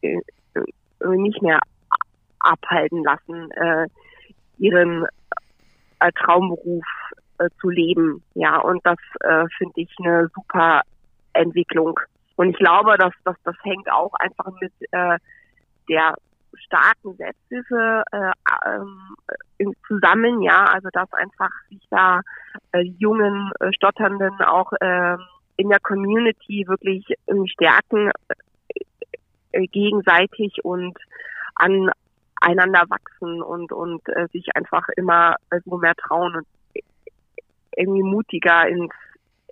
äh, 0.03 1.17
nicht 1.17 1.43
mehr 1.43 1.61
abhalten 2.41 3.03
lassen, 3.05 3.51
äh, 3.53 3.87
ihren 4.59 5.07
äh, 6.01 6.13
Traumberuf 6.13 6.85
äh, 7.39 7.49
zu 7.61 7.69
leben. 7.69 8.23
Ja, 8.35 8.59
und 8.59 8.85
das 8.85 8.99
äh, 9.21 9.47
finde 9.57 9.81
ich 9.81 9.95
eine 9.99 10.29
super 10.35 10.83
Entwicklung. 11.33 11.99
Und 12.37 12.51
ich 12.51 12.57
glaube, 12.57 12.97
dass, 12.99 13.13
dass 13.25 13.37
das 13.45 13.57
hängt 13.63 13.91
auch 13.91 14.13
einfach 14.15 14.53
mit 14.61 14.73
äh, 14.93 15.19
der 15.89 16.15
starken 16.65 17.17
Selbsthilfe 17.17 18.03
äh, 18.13 18.33
ähm, 18.67 19.75
zusammen, 19.87 20.43
ja, 20.43 20.65
also 20.65 20.89
dass 20.93 21.13
einfach 21.13 21.51
sich 21.69 21.83
da 21.91 22.21
äh, 22.73 22.83
jungen 22.99 23.51
äh, 23.61 23.73
Stotternden 23.73 24.41
auch 24.43 24.73
äh, 24.81 25.17
in 25.57 25.69
der 25.69 25.81
Community 25.81 26.65
wirklich 26.67 27.09
äh, 27.27 27.35
stärken 27.47 28.11
äh, 29.53 29.67
gegenseitig 29.67 30.65
und 30.65 30.97
an 31.55 31.91
einander 32.41 32.85
wachsen 32.89 33.43
und 33.43 33.73
und 33.73 34.09
äh, 34.09 34.29
sich 34.33 34.55
einfach 34.55 34.89
immer 34.97 35.37
äh, 35.51 35.61
so 35.65 35.77
mehr 35.77 35.95
trauen 35.97 36.37
und 36.37 36.47
irgendwie 37.77 38.03
mutiger 38.03 38.69
ins 38.69 38.93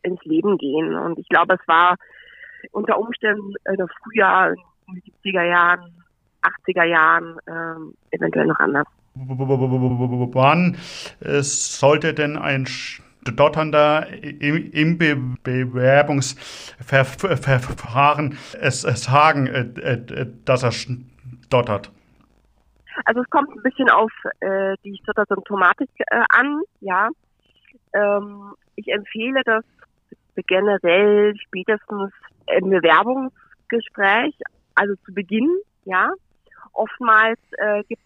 ins 0.03 0.23
Leben 0.25 0.57
gehen. 0.57 0.95
Und 0.95 1.19
ich 1.19 1.29
glaube, 1.29 1.55
es 1.61 1.69
war 1.69 1.97
unter 2.73 2.99
Umständen 2.99 3.55
äh, 3.65 3.77
früher 4.03 4.55
in 4.87 4.95
den 4.95 5.03
70er 5.03 5.45
Jahren, 5.45 5.96
80er 6.47 6.85
Jahren 6.85 7.37
äh, 7.47 7.75
eventuell 8.17 8.47
noch 8.47 8.59
anders. 8.59 8.87
Wann 9.15 10.77
äh, 11.21 11.43
sollte 11.43 12.15
denn 12.15 12.37
ein 12.37 12.67
Stotternder 12.67 14.09
im, 14.23 14.71
im 14.71 14.99
Be 14.99 15.17
Bewerbungsverfahren 15.43 18.39
es, 18.61 18.85
es 18.85 19.05
sagen, 19.05 19.47
äh, 19.47 19.63
äh, 19.63 20.27
dass 20.45 20.63
er 20.63 20.73
stottert? 20.73 21.91
Also 23.05 23.21
es 23.21 23.31
kommt 23.31 23.55
ein 23.55 23.63
bisschen 23.63 23.91
auf 23.91 24.11
äh, 24.41 24.75
die 24.85 24.99
Stottersymptomatik 25.03 25.91
äh, 25.99 26.23
an, 26.31 26.63
ja. 26.81 27.11
Ähm, 27.93 28.55
ich 28.75 28.89
empfehle 28.89 29.43
das 29.45 29.65
generell 30.47 31.37
spätestens 31.37 32.11
im 32.59 32.71
Bewerbungsgespräch, 32.71 34.35
also 34.75 34.95
zu 35.05 35.13
Beginn, 35.13 35.51
ja. 35.85 36.11
Oftmals 36.77 37.39
äh, 37.59 37.83
gibt 37.85 38.03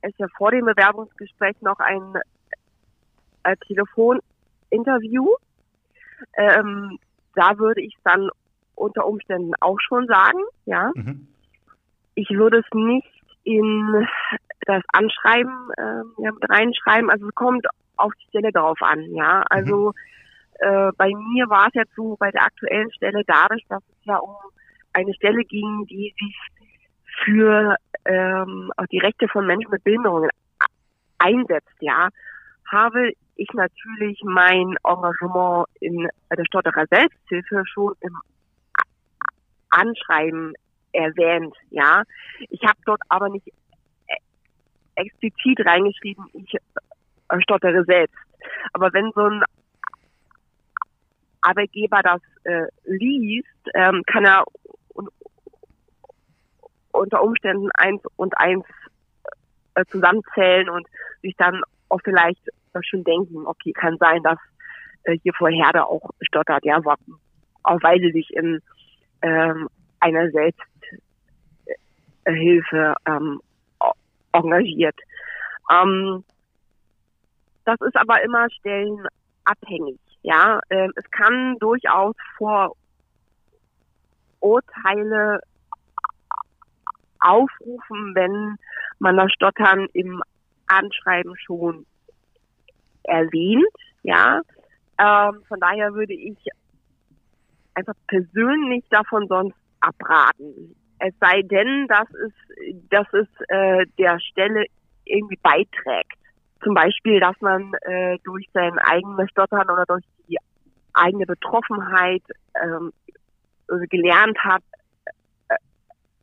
es 0.00 0.12
ja 0.18 0.26
vor 0.36 0.50
dem 0.50 0.64
Bewerbungsgespräch 0.64 1.60
noch 1.60 1.78
ein 1.78 2.14
äh, 3.44 3.56
Telefoninterview, 3.66 5.34
ähm, 6.36 6.98
da 7.34 7.58
würde 7.58 7.82
ich 7.82 7.94
dann 8.04 8.30
unter 8.74 9.06
Umständen 9.06 9.52
auch 9.60 9.78
schon 9.80 10.06
sagen, 10.06 10.38
ja. 10.64 10.90
Mhm. 10.94 11.28
Ich 12.14 12.30
würde 12.30 12.58
es 12.58 12.66
nicht 12.72 13.08
in 13.44 14.06
das 14.62 14.82
Anschreiben 14.92 15.70
äh, 15.76 16.22
ja, 16.22 16.32
mit 16.32 16.48
reinschreiben. 16.48 17.10
Also 17.10 17.28
es 17.28 17.34
kommt 17.34 17.66
auf 17.96 18.12
die 18.14 18.28
Stelle 18.28 18.52
drauf 18.52 18.78
an, 18.80 19.02
ja. 19.14 19.42
Also 19.50 19.92
mhm. 20.60 20.68
äh, 20.68 20.92
bei 20.96 21.08
mir 21.08 21.48
war 21.48 21.68
es 21.68 21.74
jetzt 21.74 21.94
so 21.94 22.16
bei 22.18 22.30
der 22.30 22.42
aktuellen 22.42 22.90
Stelle 22.92 23.22
dadurch, 23.26 23.64
dass 23.68 23.82
es 23.82 24.04
ja 24.04 24.16
um 24.16 24.34
eine 24.92 25.12
Stelle 25.14 25.44
ging, 25.44 25.86
die 25.86 26.14
sich 26.18 26.36
für 27.24 27.76
ähm, 28.04 28.72
die 28.90 28.98
Rechte 28.98 29.28
von 29.28 29.46
Menschen 29.46 29.70
mit 29.70 29.84
Behinderungen 29.84 30.30
einsetzt, 31.18 31.74
ja, 31.80 32.08
habe 32.70 33.12
ich 33.36 33.48
natürlich 33.52 34.20
mein 34.24 34.76
Engagement 34.84 35.66
in 35.80 36.08
der 36.30 36.44
Stotterer 36.44 36.86
Selbsthilfe 36.88 37.62
schon 37.66 37.94
im 38.00 38.16
Anschreiben 39.70 40.54
erwähnt, 40.92 41.54
ja. 41.70 42.02
Ich 42.48 42.62
habe 42.62 42.78
dort 42.84 43.00
aber 43.08 43.28
nicht 43.28 43.52
explizit 44.96 45.64
reingeschrieben, 45.64 46.24
ich 46.32 46.54
äh, 46.54 47.40
stottere 47.42 47.84
selbst. 47.84 48.16
Aber 48.72 48.92
wenn 48.92 49.10
so 49.14 49.22
ein 49.22 49.44
Arbeitgeber 51.42 52.00
das 52.02 52.20
äh, 52.44 52.66
liest, 52.84 53.48
ähm, 53.74 54.02
kann 54.06 54.24
er 54.24 54.44
unter 56.96 57.22
Umständen 57.22 57.70
eins 57.74 58.02
und 58.16 58.36
eins 58.38 58.64
äh, 59.74 59.84
zusammenzählen 59.86 60.68
und 60.68 60.86
sich 61.22 61.34
dann 61.36 61.62
auch 61.88 62.00
vielleicht 62.02 62.48
äh, 62.72 62.80
schon 62.82 63.04
denken, 63.04 63.46
okay, 63.46 63.72
kann 63.72 63.96
sein, 63.98 64.20
dass 64.22 64.38
äh, 65.04 65.16
hier 65.22 65.32
vor 65.34 65.50
Herde 65.50 65.86
auch 65.86 66.10
stottert, 66.20 66.64
ja, 66.64 66.80
auch 67.62 67.82
weil 67.82 68.00
sie 68.00 68.10
sich 68.12 68.30
in 68.30 68.60
ähm, 69.22 69.68
einer 70.00 70.30
Selbsthilfe 70.30 72.94
ähm, 73.06 73.40
engagiert. 74.32 74.98
Ähm, 75.70 76.24
das 77.64 77.80
ist 77.80 77.96
aber 77.96 78.22
immer 78.22 78.48
stellenabhängig. 78.50 79.98
Ja, 80.22 80.60
ähm, 80.70 80.92
es 80.96 81.10
kann 81.10 81.58
durchaus 81.58 82.14
Vorurteile 84.40 85.40
aufrufen, 87.26 88.14
wenn 88.14 88.56
man 88.98 89.16
das 89.16 89.32
Stottern 89.32 89.88
im 89.92 90.22
Anschreiben 90.66 91.34
schon 91.36 91.86
erwähnt. 93.02 93.64
Ja, 94.02 94.40
ähm, 94.98 95.42
von 95.48 95.60
daher 95.60 95.94
würde 95.94 96.14
ich 96.14 96.38
einfach 97.74 97.94
persönlich 98.06 98.84
davon 98.90 99.26
sonst 99.28 99.56
abraten. 99.80 100.74
Es 100.98 101.14
sei 101.20 101.42
denn, 101.42 101.86
dass 101.88 102.08
es, 102.14 102.32
dass 102.88 103.06
es 103.12 103.28
äh, 103.48 103.86
der 103.98 104.18
Stelle 104.20 104.64
irgendwie 105.04 105.38
beiträgt. 105.42 106.14
Zum 106.62 106.74
Beispiel, 106.74 107.20
dass 107.20 107.38
man 107.40 107.74
äh, 107.82 108.18
durch 108.24 108.46
sein 108.54 108.78
eigenes 108.78 109.30
Stottern 109.30 109.68
oder 109.70 109.84
durch 109.86 110.04
die 110.28 110.38
eigene 110.94 111.26
Betroffenheit 111.26 112.22
ähm, 112.62 112.92
gelernt 113.90 114.38
hat, 114.38 114.62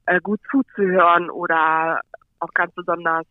äh, 0.06 0.20
gut 0.22 0.40
zuzuhören 0.50 1.30
oder 1.30 2.02
auch 2.40 2.54
ganz 2.54 2.74
besonders 2.74 3.26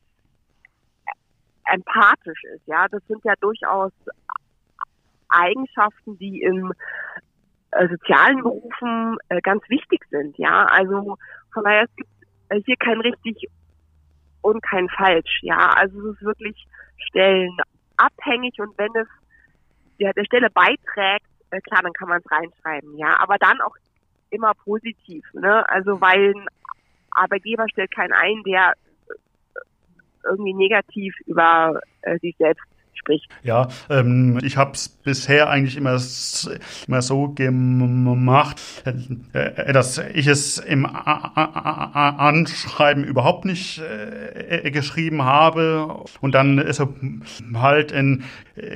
empathisch 1.65 2.43
ist. 2.55 2.67
Ja, 2.67 2.87
das 2.89 3.03
sind 3.07 3.23
ja 3.25 3.35
durchaus 3.41 3.93
Eigenschaften, 5.29 6.19
die 6.19 6.43
im 6.43 6.73
äh, 7.73 7.89
sozialen 7.89 8.43
Berufen 8.43 9.17
äh, 9.29 9.41
ganz 9.41 9.63
wichtig 9.69 10.03
sind. 10.11 10.37
Ja, 10.39 10.65
also 10.67 11.17
von 11.53 11.65
daher 11.65 11.85
es 11.85 11.97
gibt 11.97 12.11
äh, 12.49 12.61
hier 12.65 12.77
kein 12.77 13.01
richtig 13.01 13.49
und 14.43 14.63
kein 14.63 14.89
falsch. 14.91 15.41
Ja, 15.43 15.71
also 15.71 16.11
es 16.11 16.17
ist 16.17 16.23
wirklich 16.23 16.67
stellenabhängig 17.09 18.59
und 18.61 18.77
wenn 18.79 18.95
es 18.95 19.09
der, 20.01 20.13
der 20.13 20.25
Stelle 20.25 20.51
beiträgt, 20.51 21.27
äh, 21.51 21.61
klar, 21.61 21.83
dann 21.83 21.93
kann 21.93 22.09
man 22.09 22.21
es 22.25 22.31
reinschreiben. 22.31 22.97
Ja, 22.99 23.19
aber 23.21 23.37
dann 23.39 23.61
auch 23.61 23.77
immer 24.31 24.53
positiv. 24.65 25.25
Ne? 25.33 25.69
Also 25.71 26.01
weil 26.01 26.35
Arbeitgeber 27.15 27.67
stellt 27.71 27.95
keinen 27.95 28.13
ein, 28.13 28.43
der 28.45 28.73
äh, 28.73 29.59
irgendwie 30.25 30.55
negativ 30.55 31.15
über 31.27 31.81
äh, 32.03 32.19
sich 32.19 32.37
selbst 32.37 32.65
spricht. 32.95 33.29
Ja, 33.43 33.69
ähm, 33.91 34.39
ich 34.43 34.57
habe 34.57 34.73
es 34.73 34.89
bisher 34.89 35.51
eigentlich 35.51 35.77
immer, 35.77 36.01
immer 36.87 37.03
so 37.03 37.29
gemacht, 37.29 38.63
äh, 39.33 39.73
dass 39.73 39.99
ich 39.99 40.27
es 40.27 40.59
im 40.59 40.87
Anschreiben 42.15 43.05
überhaupt 43.05 43.45
nicht 43.45 43.81
äh, 43.81 44.71
geschrieben 44.71 45.23
habe 45.23 46.05
und 46.21 46.35
dann 46.35 46.59
ist 46.59 46.83
halt 47.55 47.93
ein 47.93 48.25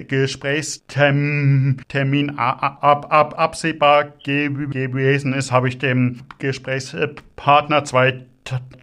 Gesprächstermin 0.09 2.31
ab, 2.37 3.07
ab, 3.11 3.39
absehbar 3.39 4.13
gewesen 4.25 5.33
ist, 5.33 5.53
habe 5.53 5.69
ich 5.69 5.79
dem 5.79 6.21
Gesprächspartner 6.39 7.85
zwei 7.85 8.25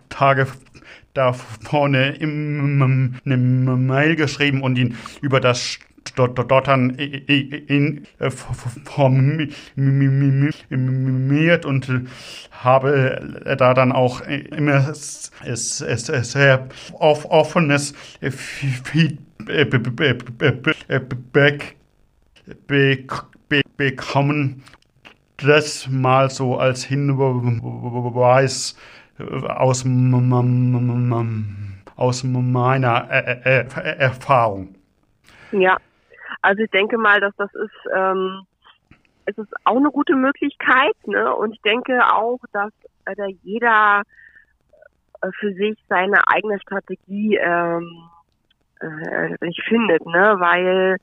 Tage 0.10 0.48
da 1.14 1.34
vorne 1.34 2.16
im, 2.16 3.16
Mail 3.86 4.16
geschrieben 4.16 4.62
und 4.62 4.78
ihn 4.78 4.98
über 5.22 5.40
das 5.40 5.60
Stottern 5.60 6.90
informiert 10.70 11.66
und 11.66 11.92
habe 12.52 13.56
da 13.58 13.74
dann 13.74 13.92
auch 13.92 14.22
immer 14.22 14.94
sehr 14.94 16.68
offenes 16.94 17.94
Feedback 18.22 19.18
bekommen. 23.78 24.64
Das 25.38 25.88
mal 25.90 26.30
so 26.30 26.58
als 26.58 26.84
Hinweis 26.86 28.76
aus, 29.20 29.86
aus 31.96 32.24
meiner 32.24 32.98
Erfahrung. 33.10 34.76
Ja, 35.52 35.78
also 36.42 36.64
ich 36.64 36.72
denke 36.72 36.98
mal, 36.98 37.20
dass 37.20 37.36
das 37.38 37.54
ist, 37.54 37.92
ähm, 37.96 38.42
es 39.26 39.38
ist 39.38 39.54
auch 39.64 39.78
eine 39.78 39.92
gute 39.92 40.16
Möglichkeit, 40.16 40.96
ne? 41.06 41.34
Und 41.36 41.54
ich 41.54 41.62
denke 41.62 42.00
auch, 42.12 42.40
dass 42.52 42.72
äh, 43.06 43.34
jeder 43.44 44.02
äh, 45.22 45.30
für 45.40 45.54
sich 45.54 45.78
seine 45.88 46.28
eigene 46.28 46.60
Strategie 46.60 47.38
ähm, 47.38 48.10
äh, 48.80 49.52
findet, 49.68 50.06
ne? 50.06 50.36
Weil 50.40 50.98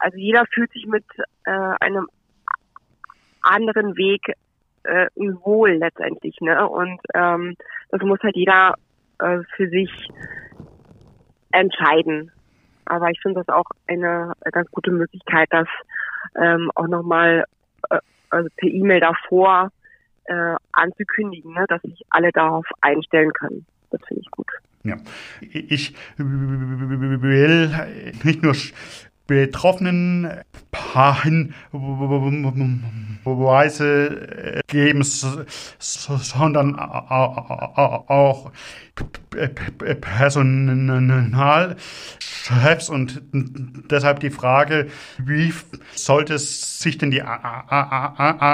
also 0.00 0.16
jeder 0.16 0.44
fühlt 0.52 0.72
sich 0.72 0.86
mit 0.86 1.04
äh, 1.44 1.74
einem 1.80 2.08
anderen 3.42 3.96
Weg 3.96 4.34
äh, 4.84 5.06
wohl 5.16 5.72
letztendlich, 5.72 6.36
ne? 6.40 6.68
Und 6.68 7.00
ähm, 7.14 7.56
das 7.90 8.00
muss 8.02 8.20
halt 8.22 8.36
jeder 8.36 8.74
äh, 9.18 9.38
für 9.56 9.68
sich 9.68 9.90
entscheiden. 11.52 12.30
Aber 12.84 13.10
ich 13.10 13.20
finde 13.20 13.40
das 13.44 13.54
auch 13.54 13.66
eine 13.86 14.32
ganz 14.50 14.70
gute 14.70 14.90
Möglichkeit, 14.90 15.48
das 15.50 15.68
ähm, 16.36 16.70
auch 16.74 16.88
nochmal 16.88 17.44
äh, 17.90 17.98
also 18.30 18.48
per 18.56 18.68
E-Mail 18.68 19.00
davor 19.00 19.70
äh, 20.24 20.54
anzukündigen, 20.72 21.54
ne? 21.54 21.66
dass 21.68 21.82
sich 21.82 22.02
alle 22.10 22.32
darauf 22.32 22.66
einstellen 22.80 23.32
können. 23.32 23.66
Das 23.90 24.00
finde 24.06 24.22
ich 24.22 24.30
gut. 24.30 24.48
Ja, 24.82 24.96
ich 25.40 25.94
will 26.16 27.68
nicht 28.24 28.42
nur 28.42 28.54
betroffenen 29.30 30.28
Paaren 30.72 31.54
Weise 33.24 34.60
geben, 34.66 35.04
sondern 35.78 36.76
auch 36.76 38.50
Personalchefs 40.00 42.88
und 42.88 43.22
deshalb 43.88 44.18
die 44.18 44.30
Frage, 44.30 44.88
wie 45.18 45.54
sollte 45.94 46.36
sich 46.38 46.98
denn 46.98 47.12
die 47.12 47.22
andere 47.22 48.48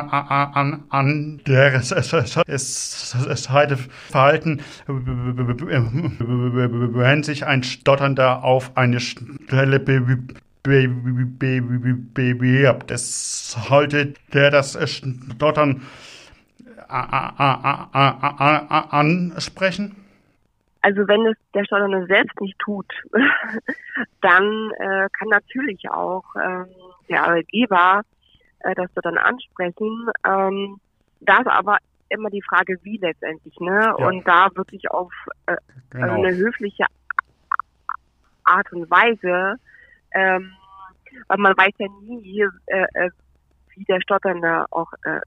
Seite 2.59 3.79
verhalten, 4.11 4.61
wenn 4.87 7.23
sich 7.23 7.47
ein 7.47 7.63
Stotternder 7.63 8.45
auf 8.45 8.77
eine 8.77 9.01
Stelle 9.01 9.81
bewirbt. 12.15 12.91
Es 12.91 13.53
sollte 13.53 14.15
der 14.33 14.51
das 14.51 14.77
Stottern 15.35 15.83
ansprechen? 18.89 19.97
Also 20.83 21.09
wenn 21.09 21.27
es 21.27 21.37
der 21.53 21.65
Stotternde 21.65 22.07
selbst 22.07 22.41
nicht 22.41 22.59
tut, 22.61 22.87
dann 24.21 24.71
äh, 24.79 25.09
kann 25.19 25.29
natürlich 25.29 25.91
auch 25.91 26.25
ähm, 26.41 26.67
der 27.09 27.25
Arbeitgeber 27.25 28.03
äh, 28.61 28.75
das 28.77 28.89
dann 29.03 29.19
ansprechen. 29.19 30.09
Ähm, 30.25 30.79
da 31.21 31.41
ist 31.41 31.49
aber 31.49 31.79
immer 32.09 32.31
die 32.31 32.43
Frage, 32.43 32.79
wie 32.85 32.99
letztendlich, 32.99 33.59
ne? 33.59 33.95
Ja. 33.99 34.07
Und 34.07 34.25
da 34.29 34.49
wirklich 34.55 34.89
auf 34.93 35.13
äh, 35.47 35.57
Genau. 35.91 36.13
also 36.13 36.23
eine 36.25 36.37
höfliche 36.37 36.85
Art 38.45 38.73
und 38.73 38.91
Weise, 38.91 39.57
ähm, 40.17 40.53
weil 41.29 41.39
man 41.39 41.57
weiß 41.57 41.73
ja 41.79 41.89
nie, 42.03 42.47
äh, 42.67 42.87
äh, 42.95 43.11
wie 43.75 43.85
der 43.85 44.01
Stotternde 44.01 44.65
auch 44.71 44.91
äh, 45.05 45.21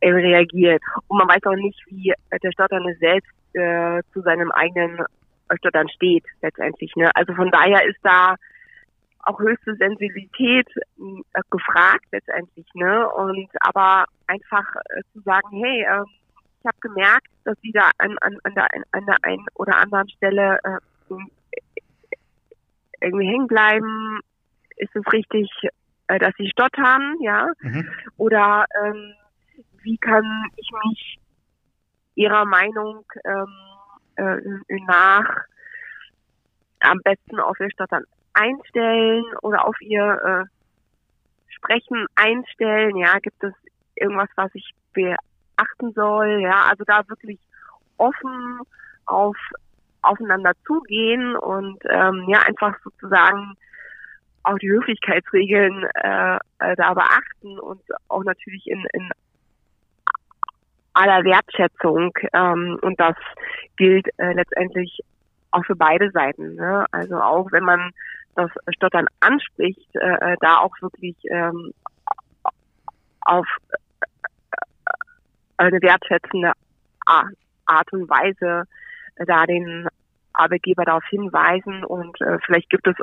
äh, 0.00 0.10
reagiert. 0.10 0.82
Und 1.08 1.18
man 1.18 1.28
weiß 1.28 1.44
auch 1.44 1.56
nicht, 1.56 1.78
wie 1.88 2.10
äh, 2.10 2.38
der 2.42 2.52
Stotternde 2.52 2.94
selbst 3.00 3.30
äh, 3.54 4.02
zu 4.12 4.20
seinem 4.22 4.50
eigenen 4.52 4.98
äh, 4.98 5.56
Stottern 5.58 5.88
steht, 5.88 6.24
letztendlich. 6.42 6.94
Ne? 6.96 7.10
Also 7.14 7.34
von 7.34 7.50
daher 7.50 7.84
ist 7.86 7.98
da 8.02 8.36
auch 9.24 9.38
höchste 9.38 9.74
Sensibilität 9.76 10.68
äh, 10.76 11.40
gefragt 11.50 12.06
letztendlich, 12.10 12.66
ne? 12.74 13.06
Und 13.10 13.50
aber 13.60 14.06
einfach 14.26 14.64
äh, 14.96 15.02
zu 15.12 15.20
sagen, 15.20 15.48
hey, 15.50 15.86
ähm, 15.86 16.06
ich 16.60 16.66
habe 16.66 16.78
gemerkt, 16.80 17.28
dass 17.44 17.56
sie 17.62 17.72
da 17.72 17.90
an, 17.98 18.16
an, 18.20 18.38
an, 18.44 18.54
der, 18.54 18.66
an 18.92 19.06
der 19.06 19.16
einen 19.22 19.46
oder 19.54 19.76
anderen 19.76 20.08
Stelle 20.08 20.58
äh, 20.64 21.14
irgendwie 23.00 23.28
hängen 23.28 23.46
bleiben. 23.46 24.20
Ist 24.76 24.94
es 24.94 25.12
richtig, 25.12 25.50
äh, 26.06 26.18
dass 26.18 26.34
sie 26.36 26.48
stottern, 26.48 27.16
ja? 27.20 27.52
Mhm. 27.60 27.88
Oder 28.16 28.64
ähm, 28.82 29.14
wie 29.82 29.98
kann 29.98 30.24
ich 30.56 30.70
mich 30.84 31.18
ihrer 32.14 32.44
Meinung 32.44 33.04
ähm, 33.24 33.54
äh, 34.16 34.80
nach 34.86 35.44
am 36.80 36.98
besten 37.04 37.40
auf 37.40 37.58
ihr 37.60 37.70
Stottern 37.70 38.04
einstellen 38.32 39.24
oder 39.42 39.66
auf 39.66 39.80
ihr 39.80 40.46
äh, 40.46 41.52
Sprechen 41.54 42.06
einstellen? 42.14 42.96
Ja, 42.96 43.18
gibt 43.18 43.42
es 43.42 43.54
irgendwas, 43.94 44.28
was 44.36 44.50
ich 44.54 44.70
beachten 44.92 45.92
soll? 45.94 46.40
Ja, 46.42 46.66
also 46.68 46.84
da 46.84 47.06
wirklich 47.08 47.38
offen 47.96 48.60
auf 49.06 49.36
aufeinander 50.02 50.52
zugehen 50.66 51.36
und 51.36 51.78
ähm, 51.88 52.26
ja 52.28 52.40
einfach 52.40 52.76
sozusagen 52.82 53.54
auch 54.42 54.58
die 54.58 54.70
Höflichkeitsregeln 54.70 55.86
äh, 56.02 56.36
äh, 56.58 56.76
da 56.76 56.94
beachten 56.94 57.58
und 57.58 57.82
auch 58.08 58.24
natürlich 58.24 58.66
in, 58.66 58.84
in 58.92 59.10
aller 60.94 61.24
Wertschätzung 61.24 62.12
ähm, 62.32 62.78
und 62.82 62.98
das 62.98 63.16
gilt 63.76 64.08
äh, 64.18 64.32
letztendlich 64.32 65.00
auch 65.50 65.64
für 65.64 65.76
beide 65.76 66.10
Seiten. 66.10 66.54
Ne? 66.54 66.86
Also 66.90 67.20
auch 67.20 67.52
wenn 67.52 67.64
man 67.64 67.90
das 68.34 68.50
Stottern 68.74 69.06
anspricht, 69.20 69.94
äh, 69.94 70.36
da 70.40 70.58
auch 70.58 70.74
wirklich 70.80 71.16
ähm, 71.24 71.72
auf 73.20 73.46
äh, 73.68 74.86
eine 75.58 75.82
wertschätzende 75.82 76.52
Art 77.66 77.92
und 77.92 78.08
Weise 78.08 78.62
äh, 78.62 78.89
da 79.16 79.46
den 79.46 79.88
Arbeitgeber 80.32 80.84
darauf 80.84 81.04
hinweisen 81.08 81.84
und 81.84 82.20
äh, 82.20 82.38
vielleicht 82.44 82.70
gibt 82.70 82.86
es 82.86 82.96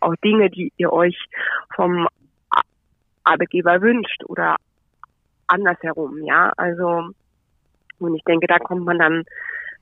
auch 0.00 0.14
Dinge, 0.16 0.50
die 0.50 0.72
ihr 0.76 0.92
euch 0.92 1.18
vom 1.74 2.06
Arbeitgeber 3.24 3.80
wünscht 3.80 4.22
oder 4.26 4.56
andersherum, 5.46 6.22
ja. 6.24 6.52
Also 6.56 7.10
und 7.98 8.14
ich 8.14 8.22
denke, 8.24 8.46
da 8.46 8.58
kommt 8.58 8.84
man 8.84 8.98
dann 8.98 9.24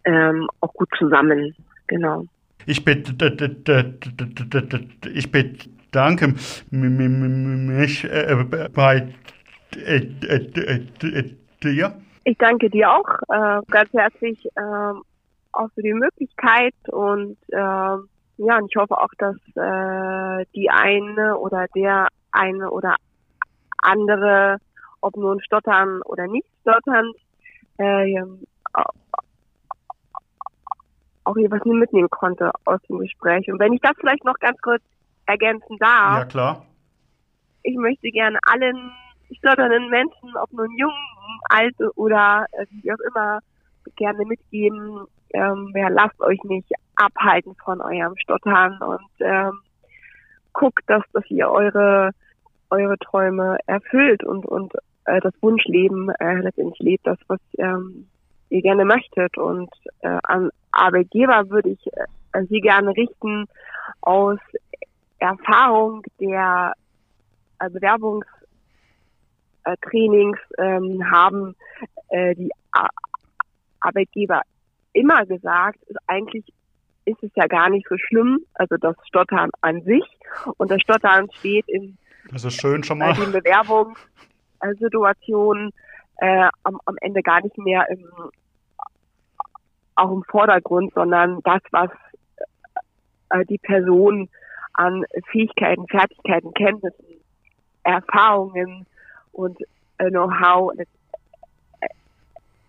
ähm, 0.05 0.49
auch 0.61 0.73
gut 0.75 0.89
zusammen, 0.99 1.55
genau. 1.87 2.25
Ich, 2.67 2.87
ich 5.15 5.33
bedanke 5.33 6.29
mich 6.71 8.09
bei 8.75 9.13
dir. 11.63 11.95
Ich 12.25 12.39
danke 12.39 12.71
dir 12.71 12.93
auch 12.93 13.09
äh, 13.29 13.61
ganz 13.69 13.93
herzlich 13.93 14.47
äh, 14.55 14.93
auch 15.53 15.69
für 15.75 15.83
die 15.83 15.95
Möglichkeit 15.95 16.75
und 16.89 17.37
äh, 17.49 17.97
ja, 18.39 18.57
und 18.59 18.71
ich 18.71 18.77
hoffe 18.77 18.99
auch, 18.99 19.11
dass 19.19 19.37
äh, 19.55 20.47
die 20.55 20.71
eine 20.71 21.39
oder 21.39 21.67
der 21.75 22.09
eine 22.33 22.71
oder 22.71 22.97
andere, 23.83 24.57
ob 25.01 25.17
nun 25.17 25.41
stottern 25.43 26.01
oder 26.03 26.27
nicht 26.27 26.47
stottern, 26.63 27.13
äh, 27.79 28.23
auch 31.25 31.37
hier 31.37 31.51
was 31.51 31.65
mitnehmen 31.65 32.11
konnte 32.11 32.51
aus 32.65 32.81
dem 32.89 32.99
Gespräch. 32.99 33.51
Und 33.51 33.61
wenn 33.61 33.73
ich 33.73 33.81
das 33.81 33.93
vielleicht 33.99 34.25
noch 34.25 34.39
ganz 34.41 34.61
kurz 34.61 34.83
ergänzen 35.27 35.77
darf. 35.79 36.19
Ja, 36.19 36.25
klar. 36.25 36.67
Ich 37.63 37.77
möchte 37.77 38.09
gerne 38.11 38.39
allen 38.43 38.93
stotternden 39.39 39.89
Menschen, 39.89 40.37
ob 40.37 40.53
nun 40.53 40.69
jung, 40.77 40.93
alt 41.49 41.77
oder 41.95 42.47
äh, 42.53 42.67
wie 42.71 42.93
auch 42.93 42.99
immer, 43.09 43.39
gerne 43.97 44.25
mitgeben, 44.25 45.07
ähm, 45.35 45.73
ja, 45.75 45.89
lasst 45.89 46.21
euch 46.21 46.43
nicht 46.45 46.71
abhalten 46.97 47.55
von 47.65 47.81
eurem 47.81 48.17
Stottern 48.17 48.79
und 48.83 49.11
ähm, 49.21 49.61
guckt, 50.53 50.85
dass, 50.87 51.03
dass 51.13 51.29
ihr 51.31 51.51
eure 51.51 52.11
eure 52.71 52.99
Träume 52.99 53.59
erfüllt 53.67 54.25
und 54.25 54.47
und 54.47 54.73
äh, 55.05 55.21
das 55.21 55.35
Wunschleben 55.41 56.09
äh, 56.19 56.37
letztendlich 56.37 56.79
lebt, 56.79 57.07
das 57.07 57.19
was 57.29 57.41
ähm, 57.59 58.09
ihr 58.49 58.63
gerne 58.63 58.85
möchtet. 58.85 59.37
Und 59.37 59.71
äh, 60.01 60.19
an 60.25 60.51
Arbeitgeber 60.71 61.51
würde 61.51 61.71
ich 61.71 61.87
äh, 62.33 62.45
sie 62.49 62.61
gerne 62.61 62.97
richten 62.97 63.47
aus 64.01 64.39
Erfahrung 65.19 66.03
der 66.19 66.73
äh, 67.59 67.71
Bewerbungs 67.71 68.27
äh, 69.65 69.77
Trainings 69.83 70.39
ähm, 70.59 71.11
haben 71.11 71.55
äh, 72.09 72.35
die 72.35 72.51
Arbeitgeber 73.81 74.43
immer 74.93 75.27
gesagt, 75.27 75.81
eigentlich 76.07 76.53
ist 77.05 77.23
es 77.23 77.31
ja 77.35 77.47
gar 77.47 77.69
nicht 77.69 77.87
so 77.89 77.97
schlimm, 77.99 78.41
also 78.55 78.77
das 78.77 78.97
Stottern 79.07 79.51
an 79.61 79.83
sich. 79.83 80.05
Und 80.57 80.71
das 80.71 80.81
Stottern 80.83 81.29
steht 81.39 81.69
in 81.69 81.99
das 82.31 82.45
ist 82.45 82.61
schön 82.61 82.85
schon 82.85 82.99
mal. 82.99 83.11
Äh, 83.11 83.15
den 83.15 83.33
Bewerbungssituationen 83.33 85.73
äh, 86.19 86.49
am, 86.63 86.79
am 86.85 86.95
Ende 87.01 87.21
gar 87.23 87.43
nicht 87.43 87.59
mehr 87.59 87.85
im, 87.91 88.05
auch 89.97 90.13
im 90.13 90.23
Vordergrund, 90.25 90.93
sondern 90.95 91.41
das, 91.43 91.61
was 91.73 91.91
äh, 93.31 93.45
die 93.47 93.59
Person 93.59 94.29
an 94.75 95.05
Fähigkeiten, 95.31 95.89
Fertigkeiten, 95.89 96.55
Kenntnissen, 96.55 97.21
Erfahrungen 97.83 98.87
und 99.33 99.59
äh, 99.99 100.09
Know-how 100.09 100.73
äh, 100.79 100.87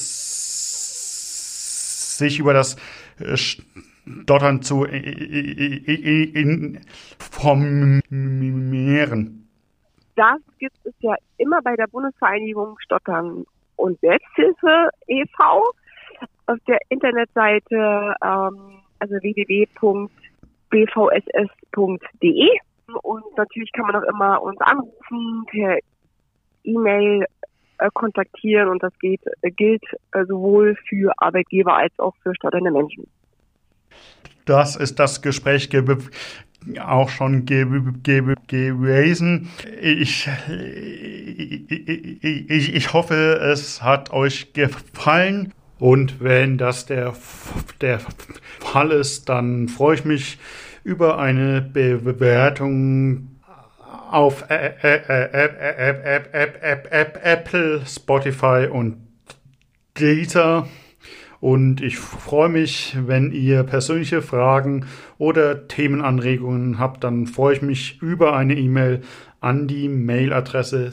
sich 2.20 2.38
über 2.38 2.54
das 2.54 2.76
Stottern 4.22 4.62
zu 4.62 4.84
informieren? 4.84 6.66
Das 10.16 10.38
gibt 10.58 10.76
es 10.84 10.94
ja 11.00 11.14
immer 11.38 11.62
bei 11.62 11.76
der 11.76 11.86
Bundesvereinigung 11.86 12.78
Stottern 12.80 13.44
und 13.76 13.98
Selbsthilfe 14.00 14.90
e.V. 15.08 15.72
auf 16.46 16.58
der 16.66 16.78
Internetseite 16.88 18.14
ähm, 18.22 18.80
also 18.98 19.14
www.bvss.de 19.14 20.10
und 23.02 23.36
natürlich 23.36 23.72
kann 23.72 23.86
man 23.86 23.96
auch 23.96 24.08
immer 24.08 24.42
uns 24.42 24.60
anrufen, 24.60 25.44
per 25.50 25.78
E-Mail 26.64 27.24
äh, 27.78 27.88
kontaktieren 27.94 28.68
und 28.68 28.82
das 28.82 28.92
geht, 28.98 29.22
äh, 29.42 29.50
gilt 29.50 29.84
äh, 30.12 30.24
sowohl 30.26 30.76
für 30.88 31.12
Arbeitgeber 31.16 31.76
als 31.76 31.98
auch 31.98 32.14
für 32.22 32.34
stotternde 32.34 32.70
Menschen. 32.70 33.06
Das 34.50 34.74
ist 34.74 34.98
das 34.98 35.22
Gespräch 35.22 35.70
auch 36.80 37.08
schon 37.08 37.44
ge 37.44 37.64
ge 38.02 38.34
gewesen. 38.48 39.48
Ich, 39.80 40.28
ich, 42.20 42.74
ich 42.74 42.92
hoffe, 42.92 43.40
es 43.40 43.80
hat 43.80 44.12
euch 44.12 44.52
gefallen. 44.52 45.52
Und 45.78 46.20
wenn 46.20 46.58
das 46.58 46.84
der, 46.84 47.14
der 47.80 48.00
Fall 48.58 48.90
ist, 48.90 49.28
dann 49.28 49.68
freue 49.68 49.94
ich 49.94 50.04
mich 50.04 50.40
über 50.82 51.20
eine 51.20 51.60
Bewertung 51.60 53.28
auf 54.10 54.46
Apple, 57.22 57.82
Spotify 57.86 58.66
und 58.68 58.96
Deezer. 59.96 60.66
Und 61.40 61.80
ich 61.80 61.98
freue 61.98 62.50
mich, 62.50 62.96
wenn 63.06 63.32
ihr 63.32 63.62
persönliche 63.62 64.20
Fragen 64.20 64.84
oder 65.16 65.66
Themenanregungen 65.68 66.78
habt, 66.78 67.02
dann 67.04 67.26
freue 67.26 67.54
ich 67.54 67.62
mich 67.62 68.02
über 68.02 68.36
eine 68.36 68.54
E-Mail 68.56 69.00
an 69.40 69.66
die 69.66 69.88
Mailadresse 69.88 70.90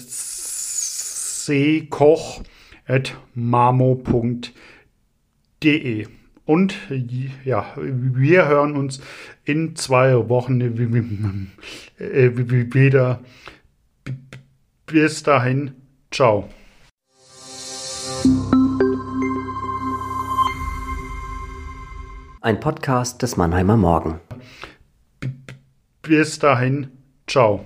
ckoch.mamo.de. 1.48 2.48
Und 6.46 6.78
ja, 7.44 7.66
wir 7.76 8.48
hören 8.48 8.78
uns 8.78 9.02
in 9.44 9.76
zwei 9.76 10.30
Wochen 10.30 10.62
wieder. 12.74 13.20
Bis 14.86 15.24
dahin, 15.24 15.72
ciao. 16.10 16.48
Ein 22.48 22.62
Podcast 22.62 23.22
des 23.24 23.36
Mannheimer 23.36 23.76
Morgen. 23.76 24.22
Bis 26.02 26.40
dahin, 26.40 26.90
ciao. 27.28 27.66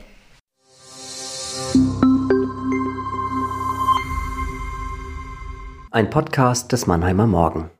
Ein 5.92 6.10
Podcast 6.10 6.72
des 6.72 6.88
Mannheimer 6.88 7.28
Morgen. 7.28 7.70